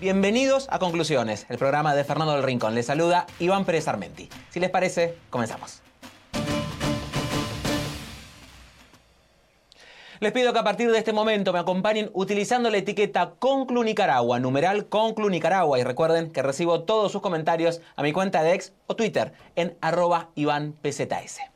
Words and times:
Bienvenidos 0.00 0.66
a 0.70 0.78
Conclusiones, 0.78 1.44
el 1.50 1.58
programa 1.58 1.94
de 1.94 2.04
Fernando 2.04 2.32
del 2.32 2.42
Rincón. 2.42 2.74
Les 2.74 2.86
saluda 2.86 3.26
Iván 3.38 3.66
Pérez 3.66 3.86
Armenti. 3.86 4.30
Si 4.48 4.58
les 4.58 4.70
parece, 4.70 5.18
comenzamos. 5.28 5.82
Les 10.20 10.32
pido 10.32 10.54
que 10.54 10.58
a 10.58 10.64
partir 10.64 10.90
de 10.90 10.96
este 10.96 11.12
momento 11.12 11.52
me 11.52 11.58
acompañen 11.58 12.08
utilizando 12.14 12.70
la 12.70 12.78
etiqueta 12.78 13.34
Conclu 13.38 13.84
Nicaragua, 13.84 14.40
numeral 14.40 14.88
Conclu 14.88 15.28
Nicaragua. 15.28 15.78
Y 15.78 15.84
recuerden 15.84 16.30
que 16.30 16.42
recibo 16.42 16.84
todos 16.84 17.12
sus 17.12 17.20
comentarios 17.20 17.82
a 17.94 18.02
mi 18.02 18.14
cuenta 18.14 18.42
de 18.42 18.54
ex 18.54 18.72
o 18.86 18.96
Twitter 18.96 19.34
en 19.54 19.76
arroba 19.82 20.30
IvánPZS. 20.34 21.49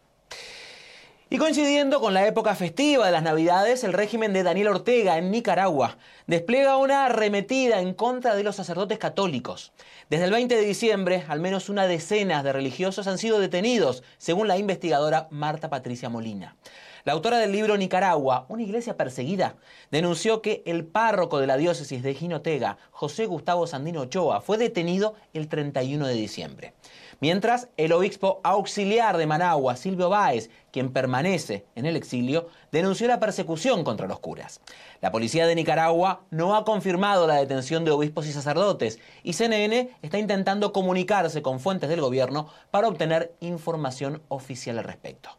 Y 1.34 1.36
coincidiendo 1.36 1.98
con 1.98 2.14
la 2.14 2.28
época 2.28 2.54
festiva 2.54 3.06
de 3.06 3.10
las 3.10 3.24
Navidades, 3.24 3.82
el 3.82 3.92
régimen 3.92 4.32
de 4.32 4.44
Daniel 4.44 4.68
Ortega 4.68 5.18
en 5.18 5.32
Nicaragua 5.32 5.98
despliega 6.28 6.76
una 6.76 7.06
arremetida 7.06 7.80
en 7.80 7.92
contra 7.92 8.36
de 8.36 8.44
los 8.44 8.54
sacerdotes 8.54 9.00
católicos. 9.00 9.72
Desde 10.08 10.26
el 10.26 10.30
20 10.30 10.54
de 10.54 10.64
diciembre, 10.64 11.24
al 11.26 11.40
menos 11.40 11.68
una 11.68 11.88
decena 11.88 12.44
de 12.44 12.52
religiosos 12.52 13.08
han 13.08 13.18
sido 13.18 13.40
detenidos, 13.40 14.04
según 14.16 14.46
la 14.46 14.58
investigadora 14.58 15.26
Marta 15.32 15.68
Patricia 15.70 16.08
Molina. 16.08 16.54
La 17.02 17.14
autora 17.14 17.38
del 17.38 17.50
libro 17.50 17.76
Nicaragua, 17.76 18.46
una 18.48 18.62
iglesia 18.62 18.96
perseguida, 18.96 19.56
denunció 19.90 20.40
que 20.40 20.62
el 20.66 20.86
párroco 20.86 21.40
de 21.40 21.48
la 21.48 21.56
diócesis 21.56 22.04
de 22.04 22.14
Jinotega, 22.14 22.78
José 22.92 23.26
Gustavo 23.26 23.66
Sandino 23.66 24.02
Ochoa, 24.02 24.40
fue 24.40 24.56
detenido 24.56 25.14
el 25.32 25.48
31 25.48 26.06
de 26.06 26.14
diciembre. 26.14 26.74
Mientras, 27.20 27.68
el 27.76 27.92
obispo 27.92 28.40
auxiliar 28.44 29.16
de 29.16 29.26
Managua, 29.26 29.76
Silvio 29.76 30.08
Báez, 30.08 30.50
quien 30.72 30.92
permanece 30.92 31.64
en 31.74 31.86
el 31.86 31.96
exilio, 31.96 32.48
denunció 32.72 33.06
la 33.06 33.20
persecución 33.20 33.84
contra 33.84 34.08
los 34.08 34.20
curas. 34.20 34.60
La 35.00 35.12
policía 35.12 35.46
de 35.46 35.54
Nicaragua 35.54 36.24
no 36.30 36.56
ha 36.56 36.64
confirmado 36.64 37.26
la 37.26 37.36
detención 37.36 37.84
de 37.84 37.90
obispos 37.90 38.26
y 38.26 38.32
sacerdotes 38.32 38.98
y 39.22 39.34
CNN 39.34 39.90
está 40.02 40.18
intentando 40.18 40.72
comunicarse 40.72 41.42
con 41.42 41.60
fuentes 41.60 41.88
del 41.88 42.00
gobierno 42.00 42.48
para 42.70 42.88
obtener 42.88 43.34
información 43.40 44.22
oficial 44.28 44.78
al 44.78 44.84
respecto. 44.84 45.30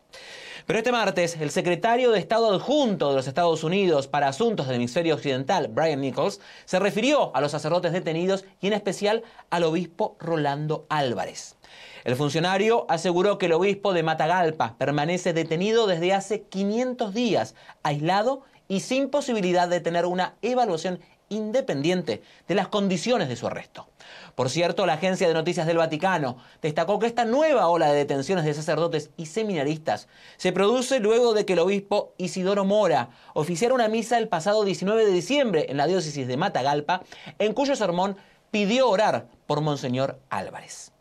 Pero 0.66 0.80
este 0.80 0.92
martes, 0.92 1.38
el 1.40 1.52
secretario 1.52 2.10
de 2.12 2.18
Estado 2.18 2.52
adjunto 2.52 3.10
de 3.10 3.16
los 3.16 3.28
Estados 3.28 3.64
Unidos 3.64 4.08
para 4.08 4.30
Asuntos 4.30 4.66
del 4.66 4.78
Hemisferio 4.78 5.14
Occidental, 5.14 5.68
Brian 5.68 6.02
Nichols, 6.02 6.42
se 6.66 6.80
refirió 6.80 7.36
a 7.36 7.42
los 7.42 7.52
sacerdotes 7.52 7.94
detenidos 7.94 8.46
y 8.62 8.68
en 8.68 8.74
especial 8.74 9.22
al 9.52 9.64
obispo 9.64 10.16
Rolando 10.20 10.88
Álvarez. 10.90 11.56
El 12.04 12.16
funcionario 12.16 12.88
aseguró 12.90 13.38
que 13.38 13.46
el 13.46 13.54
obispo 13.54 13.94
de 13.94 14.02
Matagalpa 14.02 14.76
permanece 14.80 15.34
detenido 15.34 15.86
desde 15.86 16.14
hace 16.14 16.42
500 16.42 17.14
días, 17.14 17.54
aislado 17.84 18.42
y 18.68 18.80
sin 18.80 19.10
posibilidad 19.10 19.70
de 19.70 19.82
tener 19.82 20.08
una 20.08 20.34
evaluación 20.42 21.00
independiente 21.30 22.22
de 22.48 22.56
las 22.56 22.68
condiciones 22.68 23.30
de 23.30 23.36
su 23.36 23.48
arresto. 23.48 23.88
Por 24.36 24.50
cierto, 24.50 24.86
la 24.86 24.94
agencia 24.94 25.28
de 25.28 25.34
noticias 25.34 25.68
del 25.68 25.78
Vaticano 25.78 26.38
destacó 26.62 27.00
que 27.00 27.08
esta 27.08 27.26
nueva 27.26 27.68
ola 27.68 27.92
de 27.92 27.98
detenciones 27.98 28.46
de 28.46 28.54
sacerdotes 28.54 29.10
y 29.18 29.28
seminaristas 29.28 30.08
se 30.38 30.52
produce 30.52 31.00
luego 31.00 31.34
de 31.34 31.46
que 31.46 31.54
el 31.54 31.60
obispo 31.60 32.14
Isidoro 32.18 32.66
Mora 32.66 33.10
oficiara 33.34 33.74
una 33.74 33.88
misa 33.88 34.18
el 34.18 34.28
pasado 34.28 34.64
19 34.64 35.06
de 35.06 35.12
diciembre 35.12 35.66
en 35.70 35.78
la 35.78 35.88
diócesis 35.88 36.28
de 36.28 36.38
Matagalpa, 36.38 37.04
en 37.40 37.54
cuyo 37.54 37.76
sermón 37.76 38.18
pidió 38.52 38.90
orar 38.90 39.28
por 39.48 39.62
Monseñor 39.62 40.20
Álvarez. 40.30 40.95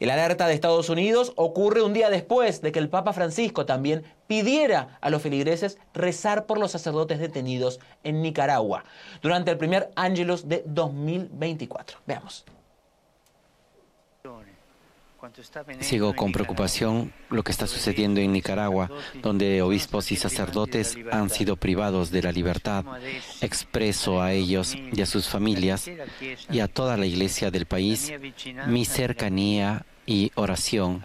El 0.00 0.08
alerta 0.08 0.48
de 0.48 0.54
Estados 0.54 0.88
Unidos 0.88 1.34
ocurre 1.36 1.82
un 1.82 1.92
día 1.92 2.08
después 2.08 2.62
de 2.62 2.72
que 2.72 2.78
el 2.78 2.88
Papa 2.88 3.12
Francisco 3.12 3.66
también 3.66 4.02
pidiera 4.26 4.98
a 5.02 5.10
los 5.10 5.20
feligreses 5.20 5.76
rezar 5.92 6.46
por 6.46 6.58
los 6.58 6.72
sacerdotes 6.72 7.18
detenidos 7.18 7.80
en 8.02 8.22
Nicaragua 8.22 8.84
durante 9.20 9.50
el 9.50 9.58
primer 9.58 9.90
Ángelus 9.96 10.48
de 10.48 10.62
2024. 10.66 11.98
Veamos. 12.06 12.46
Sigo 15.80 16.16
con 16.16 16.32
preocupación 16.32 17.12
lo 17.28 17.42
que 17.42 17.52
está 17.52 17.66
sucediendo 17.66 18.20
en 18.20 18.32
Nicaragua, 18.32 18.90
donde 19.22 19.60
obispos 19.60 20.10
y 20.12 20.16
sacerdotes 20.16 20.96
han 21.12 21.28
sido 21.28 21.56
privados 21.56 22.10
de 22.10 22.22
la 22.22 22.32
libertad. 22.32 22.84
Expreso 23.42 24.22
a 24.22 24.32
ellos 24.32 24.74
y 24.74 25.02
a 25.02 25.06
sus 25.06 25.28
familias 25.28 25.90
y 26.50 26.60
a 26.60 26.68
toda 26.68 26.96
la 26.96 27.04
iglesia 27.04 27.50
del 27.50 27.66
país 27.66 28.12
mi 28.66 28.86
cercanía 28.86 29.84
y 30.10 30.32
oración. 30.34 31.04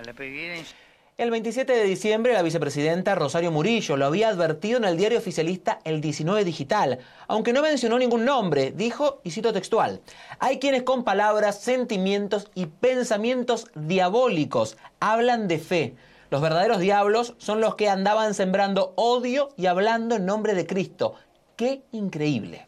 El 1.17 1.29
27 1.29 1.71
de 1.71 1.83
diciembre, 1.83 2.33
la 2.33 2.41
vicepresidenta 2.41 3.13
Rosario 3.13 3.51
Murillo 3.51 3.95
lo 3.97 4.07
había 4.07 4.29
advertido 4.29 4.79
en 4.79 4.83
el 4.83 4.97
diario 4.97 5.19
oficialista 5.19 5.79
El 5.83 6.01
19 6.01 6.43
Digital, 6.43 6.97
aunque 7.27 7.53
no 7.53 7.61
mencionó 7.61 7.99
ningún 7.99 8.25
nombre, 8.25 8.73
dijo, 8.75 9.21
y 9.23 9.29
cito 9.29 9.53
textual, 9.53 10.01
hay 10.39 10.57
quienes 10.57 10.81
con 10.81 11.03
palabras, 11.03 11.61
sentimientos 11.61 12.49
y 12.55 12.65
pensamientos 12.65 13.67
diabólicos 13.75 14.75
hablan 14.99 15.47
de 15.47 15.59
fe. 15.59 15.95
Los 16.31 16.41
verdaderos 16.41 16.79
diablos 16.79 17.35
son 17.37 17.61
los 17.61 17.75
que 17.75 17.87
andaban 17.87 18.33
sembrando 18.33 18.93
odio 18.95 19.49
y 19.55 19.67
hablando 19.67 20.15
en 20.15 20.25
nombre 20.25 20.55
de 20.55 20.65
Cristo. 20.65 21.13
¡Qué 21.55 21.83
increíble! 21.91 22.65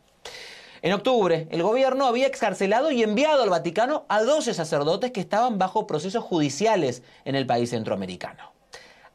En 0.81 0.93
octubre, 0.93 1.47
el 1.49 1.63
gobierno 1.63 2.05
había 2.05 2.27
excarcelado 2.27 2.91
y 2.91 3.01
enviado 3.01 3.41
al 3.41 3.49
Vaticano 3.49 4.05
a 4.09 4.21
12 4.21 4.53
sacerdotes 4.53 5.11
que 5.11 5.19
estaban 5.19 5.57
bajo 5.57 5.87
procesos 5.87 6.23
judiciales 6.23 7.01
en 7.25 7.35
el 7.35 7.47
país 7.47 7.71
centroamericano. 7.71 8.51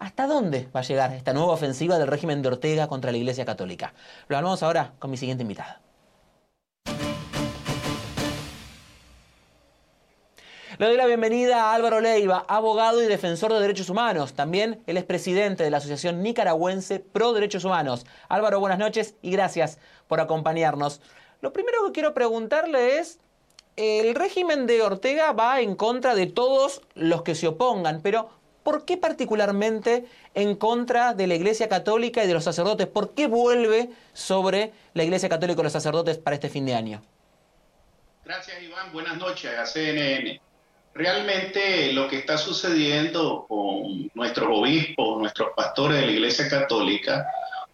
¿Hasta 0.01 0.27
dónde 0.27 0.69
va 0.75 0.81
a 0.81 0.83
llegar 0.83 1.13
esta 1.13 1.33
nueva 1.33 1.53
ofensiva 1.53 1.99
del 1.99 2.09
régimen 2.09 2.43
de 2.43 2.49
Ortega 2.49 2.89
contra 2.89 3.13
la 3.13 3.19
Iglesia 3.19 3.45
Católica? 3.45 3.95
Lo 4.27 4.37
hablamos 4.37 4.63
ahora 4.65 4.95
con 4.99 5.13
mi 5.13 5.17
siguiente 5.17 5.43
invitada. 5.43 5.81
Le 10.79 10.87
doy 10.87 10.97
la 10.97 11.07
bienvenida 11.07 11.67
a 11.71 11.75
Álvaro 11.75 12.01
Leiva, 12.01 12.45
abogado 12.49 13.01
y 13.01 13.07
defensor 13.07 13.53
de 13.53 13.61
derechos 13.61 13.89
humanos. 13.89 14.33
También 14.33 14.83
él 14.89 14.97
es 14.97 15.05
presidente 15.05 15.63
de 15.63 15.71
la 15.71 15.77
Asociación 15.77 16.25
Nicaragüense 16.25 16.99
Pro 16.99 17.33
Derechos 17.33 17.65
Humanos. 17.65 18.05
Álvaro, 18.29 18.59
buenas 18.59 18.81
noches 18.81 19.15
y 19.23 19.31
gracias 19.31 19.79
por 20.09 20.19
acompañarnos. 20.19 21.01
Lo 21.43 21.53
primero 21.53 21.85
que 21.85 21.93
quiero 21.93 22.15
preguntarle 22.15 22.99
es, 22.99 23.19
el 23.75 24.15
régimen 24.15 24.69
de 24.69 24.81
Ortega 24.81 25.33
va 25.33 25.61
en 25.61 25.75
contra 25.75 26.15
de 26.15 26.29
todos 26.29 26.83
los 26.95 27.23
que 27.23 27.35
se 27.35 27.49
opongan, 27.49 28.01
pero 28.01 28.31
¿por 28.63 28.85
qué 28.85 28.97
particularmente 28.97 30.05
en 30.35 30.55
contra 30.55 31.15
de 31.15 31.27
la 31.27 31.35
Iglesia 31.35 31.69
Católica 31.69 32.23
y 32.23 32.29
de 32.29 32.35
los 32.35 32.45
sacerdotes? 32.45 32.87
¿Por 32.87 33.13
qué 33.15 33.27
vuelve 33.27 33.91
sobre 34.13 34.73
la 34.95 35.03
Iglesia 35.03 35.29
Católica 35.29 35.61
y 35.61 35.65
los 35.65 35.73
sacerdotes 35.73 36.17
para 36.17 36.35
este 36.35 36.49
fin 36.49 36.65
de 36.65 36.77
año? 36.77 37.03
Gracias, 38.25 38.63
Iván. 38.63 38.93
Buenas 38.93 39.17
noches 39.17 39.51
a 39.59 39.67
CNN. 39.67 40.41
Realmente 40.95 41.93
lo 41.93 42.07
que 42.07 42.19
está 42.19 42.39
sucediendo 42.39 43.47
con 43.49 44.09
nuestros 44.15 44.49
obispos, 44.49 45.19
nuestros 45.19 45.49
pastores 45.57 46.03
de 46.03 46.07
la 46.07 46.13
Iglesia 46.13 46.49
Católica, 46.49 47.27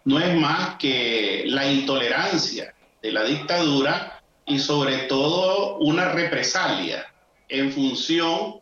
no 0.06 0.18
es 0.18 0.34
más 0.36 0.76
que 0.78 1.42
la 1.44 1.70
intolerancia 1.70 2.72
de 3.02 3.12
la 3.12 3.24
dictadura 3.24 4.22
y 4.46 4.58
sobre 4.58 4.98
todo 4.98 5.76
una 5.78 6.12
represalia 6.12 7.06
en 7.48 7.72
función 7.72 8.60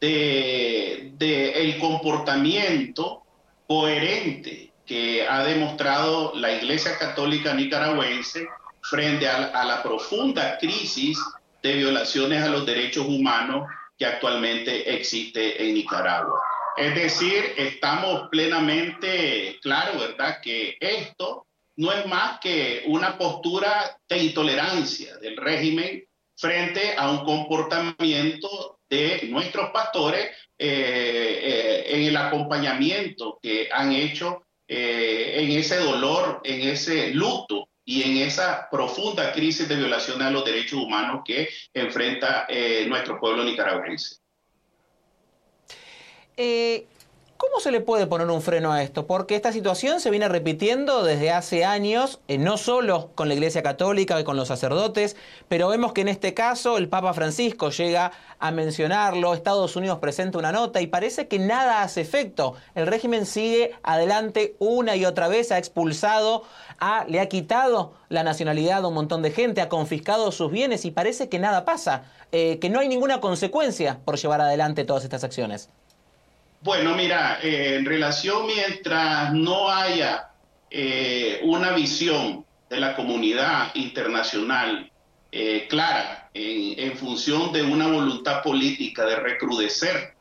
de, 0.00 1.12
el 1.54 1.78
comportamiento 1.78 3.22
coherente 3.66 4.72
que 4.84 5.26
ha 5.26 5.44
demostrado 5.44 6.32
la 6.36 6.52
Iglesia 6.52 6.96
Católica 6.98 7.54
Nicaragüense 7.54 8.46
frente 8.82 9.28
a, 9.28 9.64
la 9.64 9.82
profunda 9.82 10.58
crisis 10.58 11.18
de 11.62 11.74
violaciones 11.74 12.44
a 12.44 12.48
los 12.48 12.64
derechos 12.64 13.06
humanos 13.06 13.68
que 13.98 14.06
actualmente 14.06 14.94
existe 14.94 15.66
en 15.66 15.74
Nicaragua. 15.74 16.40
Es 16.76 16.94
decir, 16.94 17.54
estamos 17.56 18.28
plenamente 18.30 19.58
claros, 19.62 19.98
¿verdad?, 19.98 20.40
que 20.40 20.76
esto 20.78 21.45
no 21.76 21.92
es 21.92 22.06
más 22.06 22.40
que 22.40 22.84
una 22.86 23.18
postura 23.18 23.98
de 24.08 24.18
intolerancia 24.18 25.16
del 25.18 25.36
régimen 25.36 26.04
frente 26.36 26.94
a 26.96 27.10
un 27.10 27.24
comportamiento 27.24 28.78
de 28.88 29.26
nuestros 29.28 29.70
pastores 29.70 30.30
eh, 30.58 31.40
eh, 31.42 31.84
en 31.88 32.04
el 32.04 32.16
acompañamiento 32.16 33.38
que 33.42 33.68
han 33.72 33.92
hecho 33.92 34.44
eh, 34.68 35.34
en 35.36 35.52
ese 35.52 35.76
dolor, 35.76 36.40
en 36.44 36.68
ese 36.68 37.10
luto 37.10 37.68
y 37.84 38.02
en 38.02 38.16
esa 38.26 38.68
profunda 38.70 39.32
crisis 39.32 39.68
de 39.68 39.76
violación 39.76 40.20
a 40.22 40.30
los 40.30 40.44
derechos 40.44 40.80
humanos 40.80 41.22
que 41.24 41.48
enfrenta 41.72 42.48
nuestro 42.88 43.20
pueblo 43.20 43.44
nicaragüense. 43.44 44.16
¿Cómo 47.38 47.60
se 47.60 47.70
le 47.70 47.82
puede 47.82 48.06
poner 48.06 48.30
un 48.30 48.40
freno 48.40 48.72
a 48.72 48.82
esto? 48.82 49.06
Porque 49.06 49.34
esta 49.34 49.52
situación 49.52 50.00
se 50.00 50.10
viene 50.10 50.26
repitiendo 50.26 51.04
desde 51.04 51.32
hace 51.32 51.66
años, 51.66 52.20
eh, 52.28 52.38
no 52.38 52.56
solo 52.56 53.10
con 53.14 53.28
la 53.28 53.34
Iglesia 53.34 53.62
Católica 53.62 54.18
y 54.18 54.24
con 54.24 54.36
los 54.36 54.48
sacerdotes, 54.48 55.16
pero 55.46 55.68
vemos 55.68 55.92
que 55.92 56.00
en 56.00 56.08
este 56.08 56.32
caso 56.32 56.78
el 56.78 56.88
Papa 56.88 57.12
Francisco 57.12 57.68
llega 57.68 58.12
a 58.38 58.50
mencionarlo, 58.52 59.34
Estados 59.34 59.76
Unidos 59.76 59.98
presenta 59.98 60.38
una 60.38 60.50
nota 60.50 60.80
y 60.80 60.86
parece 60.86 61.28
que 61.28 61.38
nada 61.38 61.82
hace 61.82 62.00
efecto. 62.00 62.54
El 62.74 62.86
régimen 62.86 63.26
sigue 63.26 63.72
adelante 63.82 64.56
una 64.58 64.96
y 64.96 65.04
otra 65.04 65.28
vez, 65.28 65.52
ha 65.52 65.58
expulsado, 65.58 66.44
le 67.06 67.20
ha 67.20 67.28
quitado 67.28 67.92
la 68.08 68.22
nacionalidad 68.22 68.82
a 68.82 68.88
un 68.88 68.94
montón 68.94 69.20
de 69.20 69.30
gente, 69.30 69.60
ha 69.60 69.68
confiscado 69.68 70.32
sus 70.32 70.50
bienes 70.50 70.86
y 70.86 70.90
parece 70.90 71.28
que 71.28 71.38
nada 71.38 71.66
pasa, 71.66 72.04
eh, 72.32 72.58
que 72.60 72.70
no 72.70 72.80
hay 72.80 72.88
ninguna 72.88 73.20
consecuencia 73.20 74.00
por 74.06 74.16
llevar 74.16 74.40
adelante 74.40 74.84
todas 74.84 75.04
estas 75.04 75.22
acciones. 75.22 75.68
Bueno, 76.66 76.96
mira, 76.96 77.38
eh, 77.44 77.76
en 77.76 77.84
relación 77.84 78.44
mientras 78.44 79.32
no 79.32 79.70
haya 79.70 80.30
eh, 80.68 81.38
una 81.44 81.70
visión 81.70 82.44
de 82.68 82.80
la 82.80 82.96
comunidad 82.96 83.72
internacional 83.76 84.90
eh, 85.30 85.68
clara 85.68 86.28
en, 86.34 86.96
función 86.96 87.52
de 87.52 87.62
una 87.62 87.86
voluntad 87.86 88.42
política 88.42 89.06
de 89.06 89.14
recrudecer 89.14 90.16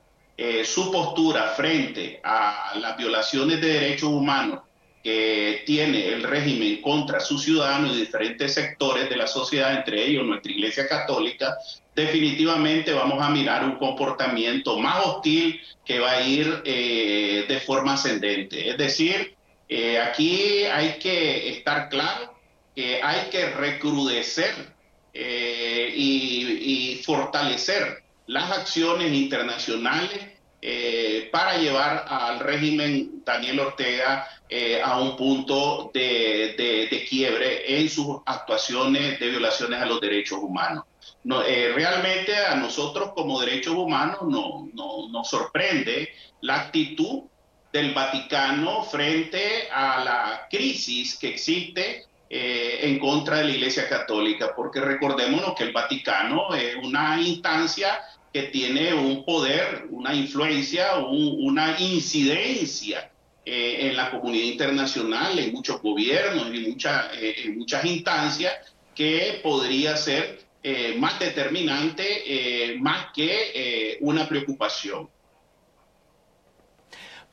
su 0.64 0.92
postura 0.92 1.54
frente 1.58 2.22
a 2.24 2.74
las 2.76 2.96
violaciones 2.96 3.60
de 3.60 3.68
derechos 3.68 4.10
humanos 4.10 4.60
que 5.06 5.62
tiene 5.68 6.08
el 6.08 6.24
régimen 6.24 6.82
contra 6.82 7.20
sus 7.20 7.44
ciudadanos 7.44 7.96
y 7.96 8.00
diferentes 8.00 8.56
sectores 8.56 9.08
de 9.08 9.16
la 9.16 9.28
sociedad, 9.28 9.76
entre 9.76 10.04
ellos 10.04 10.26
nuestra 10.26 10.52
Iglesia 10.52 10.88
Católica, 10.88 11.56
definitivamente 11.94 12.92
vamos 12.92 13.24
a 13.24 13.30
mirar 13.30 13.64
un 13.64 13.76
comportamiento 13.76 14.80
más 14.80 15.06
hostil 15.06 15.62
que 15.86 16.00
va 16.00 16.14
a 16.14 16.22
ir 16.28 16.60
eh, 16.66 17.46
de 17.48 17.60
forma 17.60 17.94
ascendente. 17.94 18.68
Es 18.68 18.80
decir, 18.80 19.36
eh, 19.70 20.00
aquí 20.00 20.64
hay 20.64 20.98
que 20.98 21.50
estar 21.50 21.88
claro 21.90 22.34
que 22.76 23.00
hay 23.04 23.30
que 23.30 23.50
recrudecer 23.50 24.56
eh, 25.14 25.94
y, 25.96 27.00
fortalecer 27.06 28.02
las 28.26 28.50
acciones 28.50 29.14
internacionales 29.14 30.20
para 31.32 31.58
llevar 31.58 32.06
al 32.08 32.40
régimen 32.40 33.24
Daniel 33.24 33.60
Ortega 33.60 34.28
a 34.84 35.00
un 35.00 35.16
punto 35.16 35.92
de, 35.94 36.56
de 36.90 37.06
quiebre 37.08 37.80
en 37.80 37.90
sus 37.90 38.18
actuaciones 38.26 39.20
de 39.20 39.30
violaciones 39.30 39.82
a 39.82 39.86
los 39.86 40.02
derechos 40.02 40.40
humanos. 40.40 40.86
No, 41.26 41.42
eh, 41.42 41.72
realmente 41.74 42.36
a 42.38 42.54
nosotros 42.56 43.12
como 43.16 43.42
derechos 43.42 43.74
humanos 43.74 44.20
no, 44.28 44.70
nos 45.10 45.28
sorprende 45.28 46.10
la 46.42 46.62
actitud 46.62 47.24
del 47.74 47.96
Vaticano 47.96 48.84
frente 48.84 49.68
a 49.74 50.04
la 50.04 50.48
crisis 50.50 51.18
que 51.18 51.30
existe 51.30 52.06
eh, 52.30 52.80
en 52.84 53.00
contra 53.00 53.38
de 53.38 53.46
la 53.46 53.52
Iglesia 53.52 53.90
Católica, 53.90 54.54
porque 54.56 54.82
recordémonos 54.82 55.56
que 55.56 55.64
el 55.64 55.74
Vaticano 55.74 56.54
es 56.54 56.76
una 56.76 57.20
instancia 57.20 58.02
que 58.36 58.44
tiene 58.44 58.94
un 58.94 59.24
poder, 59.24 59.88
una 59.92 60.14
influencia, 60.14 60.98
una 60.98 61.80
incidencia 61.80 63.10
eh, 63.46 63.88
en 63.88 63.96
la 63.96 64.12
comunidad 64.12 64.44
internacional, 64.44 65.40
en 65.40 65.54
muchos 65.54 65.82
gobiernos, 65.82 66.54
y 66.54 66.58
en 66.66 67.58
muchas 67.58 67.86
instancias, 67.86 68.54
que 68.94 69.40
podría 69.42 69.96
ser 69.96 70.42
eh, 70.64 70.96
más 71.00 71.18
determinante, 71.18 72.04
eh, 72.26 72.78
más 72.78 73.06
que 73.16 73.52
eh, 73.56 73.98
una 74.02 74.28
preocupación. 74.28 75.10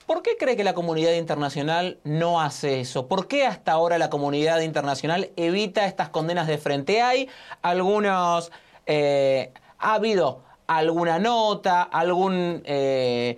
¿Por 0.06 0.22
qué 0.22 0.36
cree 0.38 0.54
que 0.54 0.62
la 0.62 0.74
comunidad 0.74 1.14
internacional 1.14 1.98
no 2.04 2.40
hace 2.40 2.78
eso? 2.78 3.08
¿Por 3.08 3.26
qué 3.26 3.44
hasta 3.44 3.72
ahora 3.72 3.98
la 3.98 4.08
comunidad 4.08 4.60
internacional 4.60 5.32
evita 5.34 5.84
estas 5.84 6.10
condenas 6.10 6.46
de 6.46 6.58
frente? 6.58 7.02
Hay 7.02 7.28
algunos, 7.60 8.52
ha 8.86 9.94
habido 9.94 10.51
alguna 10.76 11.18
nota, 11.18 11.82
algún 11.82 12.62
em, 12.64 13.36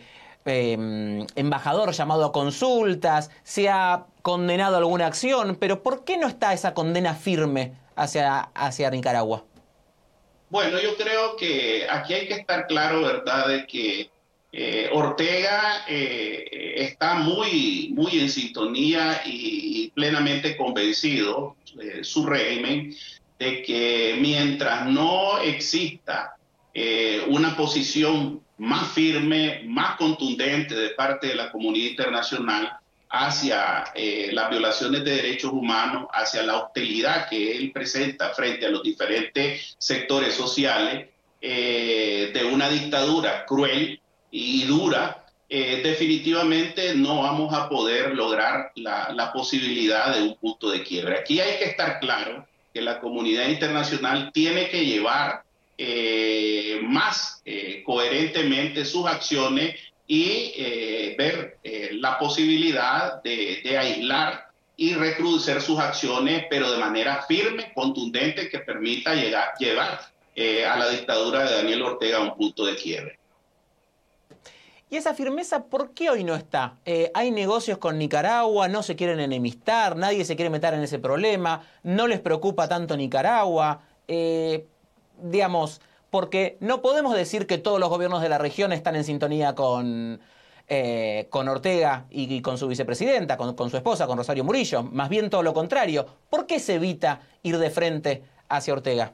embajador 1.37 1.93
llamado 1.93 2.25
a 2.25 2.33
consultas, 2.33 3.31
se 3.43 3.69
ha 3.69 4.07
condenado 4.23 4.77
alguna 4.77 5.07
acción, 5.07 5.57
pero 5.59 5.83
¿por 5.83 6.05
qué 6.05 6.17
no 6.17 6.27
está 6.29 6.53
esa 6.53 6.75
condena 6.75 7.15
firme 7.15 7.73
hacia, 7.97 8.41
hacia 8.55 8.91
Nicaragua? 8.91 9.45
Bueno, 10.51 10.79
yo 10.81 10.97
creo 10.97 11.37
que 11.37 11.87
aquí 11.91 12.15
hay 12.15 12.29
que 12.29 12.35
estar 12.35 12.67
claro, 12.67 13.03
¿verdad?, 13.03 13.49
de 13.49 13.67
que 13.67 14.11
eh, 14.53 14.89
Ortega 14.93 15.85
eh, 15.89 16.75
está 16.77 17.15
muy, 17.15 17.91
muy 17.93 18.21
en 18.21 18.31
sintonía 18.31 19.21
y, 19.25 19.91
plenamente 19.97 20.57
convencido, 20.57 21.57
eh, 21.81 22.05
su 22.05 22.25
régimen, 22.25 22.95
de 23.39 23.63
que 23.63 24.17
mientras 24.21 24.87
no 24.87 25.41
exista 25.41 26.37
una 27.29 27.57
posición 27.57 28.43
más 28.59 28.93
firme, 28.93 29.63
más 29.67 29.97
contundente 29.97 30.75
de 30.75 30.91
parte 30.91 31.29
de 31.29 31.35
la 31.35 31.51
comunidad 31.51 31.91
internacional, 31.91 32.79
hacia 33.15 33.85
eh, 33.95 34.31
las 34.33 34.51
violaciones 34.51 35.05
de 35.05 35.17
derechos 35.17 35.53
humanos, 35.53 36.07
hacia 36.13 36.43
la 36.43 36.57
hostilidad 36.57 37.29
que 37.29 37.57
él 37.57 37.71
presenta 37.73 38.31
frente 38.31 38.67
a 38.67 38.71
los 38.71 38.83
diferentes 38.83 39.77
sectores 39.79 40.35
sociales 40.35 41.09
eh, 41.41 42.31
de 42.35 42.45
una 42.45 42.69
dictadura 42.69 43.45
cruel 43.47 44.01
y 44.31 44.65
dura, 44.65 45.27
eh, 45.49 45.81
definitivamente 45.85 46.95
no 46.97 47.23
vamos 47.23 47.55
a 47.55 47.69
poder 47.69 48.15
lograr 48.15 48.73
la, 48.75 49.13
la, 49.15 49.33
posibilidad 49.33 50.13
de 50.15 50.23
un 50.23 50.37
punto 50.37 50.71
de 50.71 50.83
quiebre. 50.83 51.19
Aquí 51.19 51.39
hay 51.39 51.59
que 51.59 51.67
estar 51.67 52.01
claro 52.01 52.49
que 52.73 52.81
la 52.81 52.99
comunidad 52.99 53.47
internacional 53.47 54.33
tiene 54.33 54.71
que 54.71 54.85
llevar 54.85 55.45
más 56.83 57.43
coherentemente 57.85 58.85
sus 58.85 59.07
acciones 59.07 59.75
y 60.07 60.53
eh, 60.57 61.15
ver 61.17 61.59
eh, 61.63 61.91
la 61.95 62.19
posibilidad 62.19 63.23
de, 63.23 63.77
aislar 63.79 64.49
y 64.77 64.95
recrudecer 64.95 65.63
sus 65.63 65.79
acciones, 65.79 66.45
pero 66.51 66.71
de 66.71 66.79
manera 66.79 67.23
firme, 67.27 67.73
contundente, 67.75 68.49
que 68.49 68.59
permita 68.59 69.15
llegar, 69.15 69.53
llevar 69.59 70.01
eh, 70.35 70.67
a 70.67 70.77
la 70.77 70.89
dictadura 70.89 71.45
de 71.45 71.57
Daniel 71.57 71.83
Ortega 71.83 72.19
a 72.19 72.23
un 72.23 72.37
punto 72.37 72.67
de 72.67 72.77
quiebre. 72.77 73.19
¿Y 74.91 74.97
esa 74.97 75.15
firmeza 75.15 75.65
por 75.65 75.93
qué 75.93 76.11
hoy 76.11 76.23
no 76.23 76.37
está? 76.37 76.77
hay 77.15 77.31
negocios 77.31 77.79
con 77.79 77.99
Nicaragua, 77.99 78.69
no 78.69 78.83
se 78.83 78.95
quieren 78.95 79.19
enemistar, 79.19 79.97
nadie 79.97 80.25
se 80.25 80.37
quiere 80.37 80.51
meter 80.51 80.75
en 80.75 80.83
ese 80.83 81.01
problema, 81.01 81.67
no 81.83 82.07
les 82.07 82.21
preocupa 82.21 82.69
tanto 82.69 82.97
Nicaragua. 82.97 83.81
Digamos, 85.23 85.81
porque 86.11 86.57
no 86.61 86.81
podemos 86.83 87.17
decir 87.17 87.47
que 87.47 87.59
todos 87.59 87.81
los 87.81 87.89
gobiernos 87.89 88.23
de 88.23 88.29
la 88.29 88.39
región 88.39 88.73
están 88.73 88.95
en 88.97 89.05
sintonía 89.05 89.55
con, 89.55 90.21
eh, 90.69 91.27
con 91.29 91.49
Ortega 91.49 92.07
y, 92.09 92.41
con 92.41 92.57
su 92.57 92.69
vicepresidenta, 92.69 93.37
con, 93.37 93.71
su 93.71 93.77
esposa, 93.77 94.07
con 94.07 94.17
Rosario 94.17 94.45
Murillo. 94.45 94.83
Más 94.83 95.09
bien 95.09 95.29
todo 95.29 95.43
lo 95.43 95.53
contrario. 95.53 96.07
¿Por 96.31 96.47
qué 96.47 96.59
se 96.59 96.77
evita 96.77 97.21
ir 97.43 97.59
de 97.59 97.69
frente 97.69 98.23
hacia 98.49 98.73
Ortega? 98.73 99.13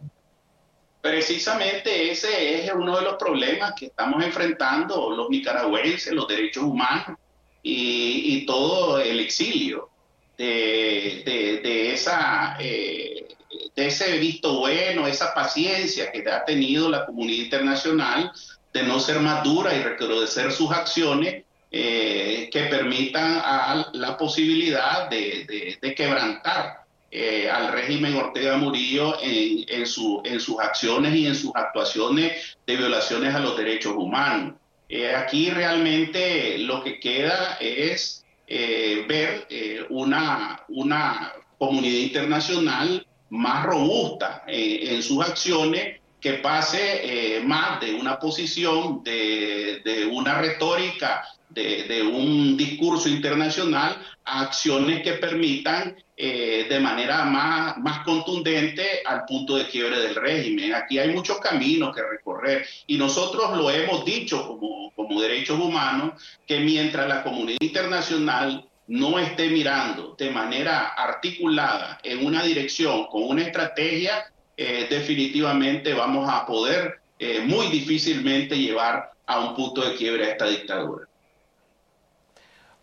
Precisamente 1.01 2.13
ese 2.13 2.65
es 2.65 2.73
uno 2.73 2.97
de 2.99 3.03
los 3.03 3.15
problemas 3.15 3.73
que 3.73 3.87
estamos 3.87 4.23
enfrentando 4.23 5.11
los 5.11 5.29
nicaragüenses, 5.31 6.13
los 6.13 6.29
derechos 6.29 6.63
humanos 6.63 7.19
y, 7.63 8.45
todo 8.47 9.01
el 9.01 9.19
exilio 9.21 9.89
de, 10.37 11.93
esa, 11.93 12.57
eh, 12.61 13.27
de 13.75 13.87
ese 13.87 14.19
visto 14.19 14.61
bueno, 14.61 15.07
esa 15.07 15.35
paciencia 15.35 16.13
que 16.13 16.29
ha 16.31 16.45
tenido 16.45 16.89
la 16.89 17.07
comunidad 17.07 17.45
internacional 17.45 18.33
de 18.73 18.83
no 18.85 19.01
ser 19.01 19.21
más 19.21 19.43
dura 19.43 19.75
y 19.75 19.83
recrudecer 19.83 20.53
sus 20.53 20.71
acciones 20.71 21.45
eh, 21.73 22.49
que 22.53 22.63
permitan 22.65 23.41
a 23.45 23.91
la 23.93 24.17
posibilidad 24.17 25.09
de, 25.09 25.79
quebrantar 25.97 26.81
eh, 27.11 27.49
al 27.51 27.73
régimen 27.73 28.17
Ortega 28.17 28.57
Murillo 28.57 29.17
en, 29.21 29.65
en, 29.69 29.87
su, 29.87 30.21
en 30.25 30.41
sus 30.41 30.61
acciones 30.61 31.15
y 31.15 31.27
en 31.27 31.35
sus 31.35 31.51
actuaciones 31.55 32.57
de 32.67 32.77
violaciones 32.77 33.35
a 33.35 33.41
los 33.41 33.57
derechos 33.57 33.95
humanos. 33.97 34.55
Eh, 34.89 35.15
aquí 35.15 35.51
realmente 35.51 36.59
lo 36.59 36.83
que 36.83 36.99
queda 36.99 37.57
es 37.61 38.25
ver 38.49 39.47
una, 39.91 40.65
una 40.67 41.33
comunidad 41.57 42.01
internacional 42.01 43.07
más 43.31 43.65
robusta 43.65 44.45
en 44.47 45.03
sus 45.03 45.23
acciones 45.25 46.01
que 46.21 46.35
pase 46.35 47.37
eh, 47.37 47.41
más 47.41 47.81
de 47.81 47.95
una 47.95 48.19
posición, 48.19 49.03
de, 49.03 49.81
de 49.85 50.07
una 50.07 50.35
retórica, 50.35 51.25
de, 51.49 51.85
de, 51.85 52.03
un 52.03 52.57
discurso 52.57 53.09
internacional 53.09 53.97
a 54.25 54.43
acciones 54.43 55.03
que 55.03 55.15
permitan 55.15 55.97
eh, 56.17 56.67
de 56.69 56.79
manera 56.79 57.25
más, 57.25 57.79
más 57.79 58.05
contundente 58.05 59.01
al 59.05 59.25
punto 59.25 59.57
de 59.57 59.67
quiebre 59.67 59.99
del 60.01 60.15
régimen. 60.15 60.75
Aquí 60.75 60.99
hay 60.99 61.13
muchos 61.13 61.39
caminos 61.39 61.97
que 61.97 62.03
recorrer 62.03 62.67
y 62.87 62.99
nosotros 62.99 63.57
lo 63.57 63.71
hemos 63.71 64.05
dicho 64.05 64.47
como, 64.47 64.93
como 64.95 65.21
derechos 65.21 65.59
humanos, 65.59 66.23
que 66.47 66.61
mientras 66.61 67.09
la 67.09 67.23
comunidad 67.23 67.59
internacional 67.61 68.70
no 68.91 69.21
esté 69.21 69.49
mirando 69.51 70.17
de 70.19 70.31
manera 70.31 70.89
articulada 70.89 72.01
en 72.03 72.27
una 72.27 72.43
dirección, 72.43 73.07
con 73.07 73.23
una 73.23 73.43
estrategia, 73.43 74.33
eh, 74.57 74.89
definitivamente 74.91 75.95
vamos 75.95 76.29
a 76.29 76.45
poder 76.45 76.99
eh, 77.21 77.41
muy 77.47 77.69
difícilmente 77.69 78.59
llevar 78.59 79.13
a 79.27 79.39
un 79.47 79.55
punto 79.55 79.89
de 79.89 79.95
quiebre 79.95 80.27
a 80.27 80.31
esta 80.31 80.47
dictadura. 80.47 81.07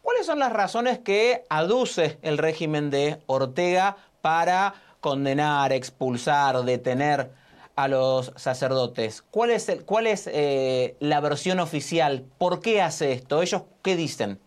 ¿Cuáles 0.02 0.26
son 0.26 0.40
las 0.40 0.54
razones 0.54 1.00
que 1.00 1.44
aduce 1.50 2.18
el 2.22 2.38
régimen 2.38 2.90
de 2.90 3.18
Ortega 3.26 3.98
para 4.22 4.76
condenar, 5.02 5.74
expulsar, 5.74 6.64
detener 6.64 7.32
a 7.76 7.90
los 7.90 8.32
sacerdotes? 8.38 9.24
¿Cuál 9.30 9.52
es, 9.52 9.70
cuál 9.86 10.08
es 10.08 10.30
eh, 10.32 10.96
la 11.02 11.20
versión 11.20 11.60
oficial? 11.60 12.24
¿Por 12.38 12.62
qué 12.62 12.82
hace 12.82 13.12
esto? 13.12 13.42
¿Ellos 13.42 13.64
qué 13.84 13.98
dicen? 13.98 14.40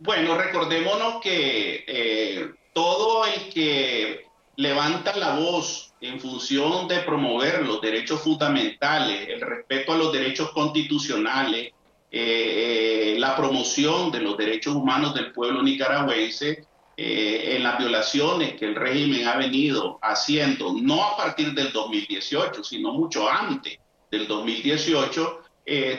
Bueno, 0.00 0.36
recordémonos 0.36 1.20
que 1.20 2.54
todo 2.72 3.26
el 3.26 3.52
que 3.52 4.26
levanta 4.56 5.16
la 5.16 5.36
voz 5.36 5.88
en 6.00 6.20
función 6.20 6.86
de 6.86 7.00
promover 7.00 7.66
los 7.66 7.80
derechos 7.80 8.20
fundamentales, 8.22 9.28
el 9.28 9.40
respeto 9.40 9.92
a 9.92 9.96
los 9.96 10.12
derechos 10.12 10.50
constitucionales, 10.52 11.72
eh, 12.10 13.14
eh, 13.14 13.16
la 13.18 13.36
promoción 13.36 14.10
de 14.10 14.20
los 14.20 14.36
derechos 14.36 14.74
humanos 14.74 15.14
del 15.14 15.32
pueblo 15.32 15.62
nicaragüense, 15.62 16.64
eh, 16.96 17.56
en 17.56 17.62
las 17.62 17.78
violaciones 17.78 18.54
que 18.54 18.64
el 18.64 18.74
régimen 18.74 19.28
ha 19.28 19.36
venido 19.36 19.98
haciendo, 20.02 20.72
no 20.72 21.04
a 21.04 21.16
partir 21.16 21.52
del 21.52 21.70
2018, 21.72 22.64
sino 22.64 22.92
mucho 22.92 23.28
antes 23.28 23.78
del 24.10 24.26
2018, 24.26 25.40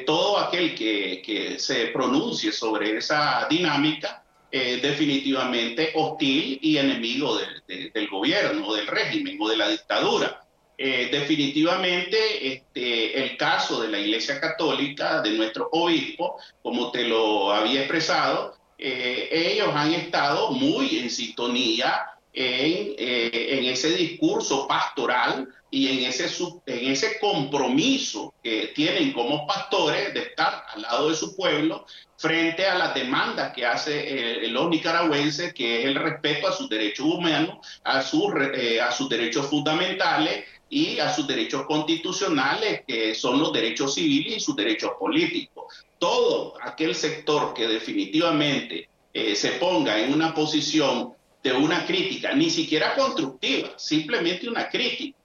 todo 0.06 0.40
aquel 0.40 0.74
que, 0.74 1.22
que 1.24 1.60
se 1.60 1.88
pronuncie 1.88 2.52
sobre 2.52 2.98
esa 2.98 3.48
dinámica 3.50 4.24
eh, 4.52 4.80
definitivamente 4.82 5.92
hostil 5.94 6.58
y 6.60 6.78
enemigo 6.78 7.38
del 7.68 8.08
gobierno, 8.10 8.74
del 8.74 8.88
régimen 8.88 9.38
o 9.40 9.48
de 9.48 9.58
la 9.58 9.70
dictadura. 9.70 10.42
Eh, 10.76 11.10
definitivamente 11.12 12.54
este, 12.54 13.22
el 13.22 13.38
caso 13.38 13.80
de 13.84 13.90
la 13.90 14.00
Iglesia 14.00 14.42
Católica, 14.42 15.22
de 15.22 15.32
nuestro 15.32 15.70
obispo, 15.72 16.38
como 16.64 16.90
te 16.90 17.04
lo 17.04 17.52
había 17.52 17.82
expresado, 17.82 18.56
eh, 18.76 19.30
ellos 19.32 19.70
han 19.76 19.94
estado 19.94 20.50
muy 20.50 20.98
en 20.98 21.12
sintonía 21.12 22.08
en, 22.34 22.96
en 22.98 23.66
ese 23.66 23.90
discurso 23.92 24.68
pastoral 24.68 25.48
y 25.72 25.88
en 25.88 26.10
ese, 26.10 26.26
en 26.66 26.92
ese 26.92 27.20
compromiso 27.20 28.34
que 28.44 28.72
tienen 28.76 29.14
como 29.14 29.46
pastores 29.46 30.14
de 30.14 30.22
estar 30.22 30.64
al 30.74 30.82
lado 30.82 31.10
de 31.10 31.16
su 31.16 31.36
pueblo 31.36 31.86
frente 32.18 32.66
a 32.66 32.78
las 32.78 32.94
demandas 32.94 33.54
que 33.54 33.66
hace 33.66 34.48
los 34.50 34.70
nicaragüenses, 34.70 35.54
que 35.54 35.80
es 35.80 35.86
el 35.86 35.96
respeto 35.96 36.48
a 36.48 36.52
sus 36.52 36.68
derechos 36.70 37.06
humanos, 37.06 37.66
a, 37.84 38.02
sus, 38.02 38.34
eh, 38.54 38.82
a 38.82 38.92
sus 38.92 39.08
derechos 39.08 39.48
fundamentales 39.48 40.44
y 40.70 41.00
a 41.00 41.14
sus 41.14 41.28
derechos 41.28 41.66
constitucionales, 41.66 42.82
que 42.86 43.16
son 43.16 43.40
los 43.40 43.54
derechos 43.54 43.94
civiles 43.94 44.38
y 44.38 44.40
sus 44.40 44.56
derechos 44.56 44.92
políticos. 45.00 45.86
Todo 45.98 46.56
aquel 46.62 46.94
sector 46.94 47.54
que 47.54 47.68
definitivamente 47.68 48.90
eh, 49.14 49.36
se 49.36 49.52
ponga 49.54 50.00
en 50.00 50.14
una 50.14 50.34
posición 50.34 51.14
de 51.44 51.54
una 51.54 51.86
crítica, 51.86 52.34
ni 52.34 52.50
siquiera 52.50 52.96
constructiva, 52.96 53.70
simplemente 53.78 54.50
una 54.50 54.70
crítica, 54.70 55.20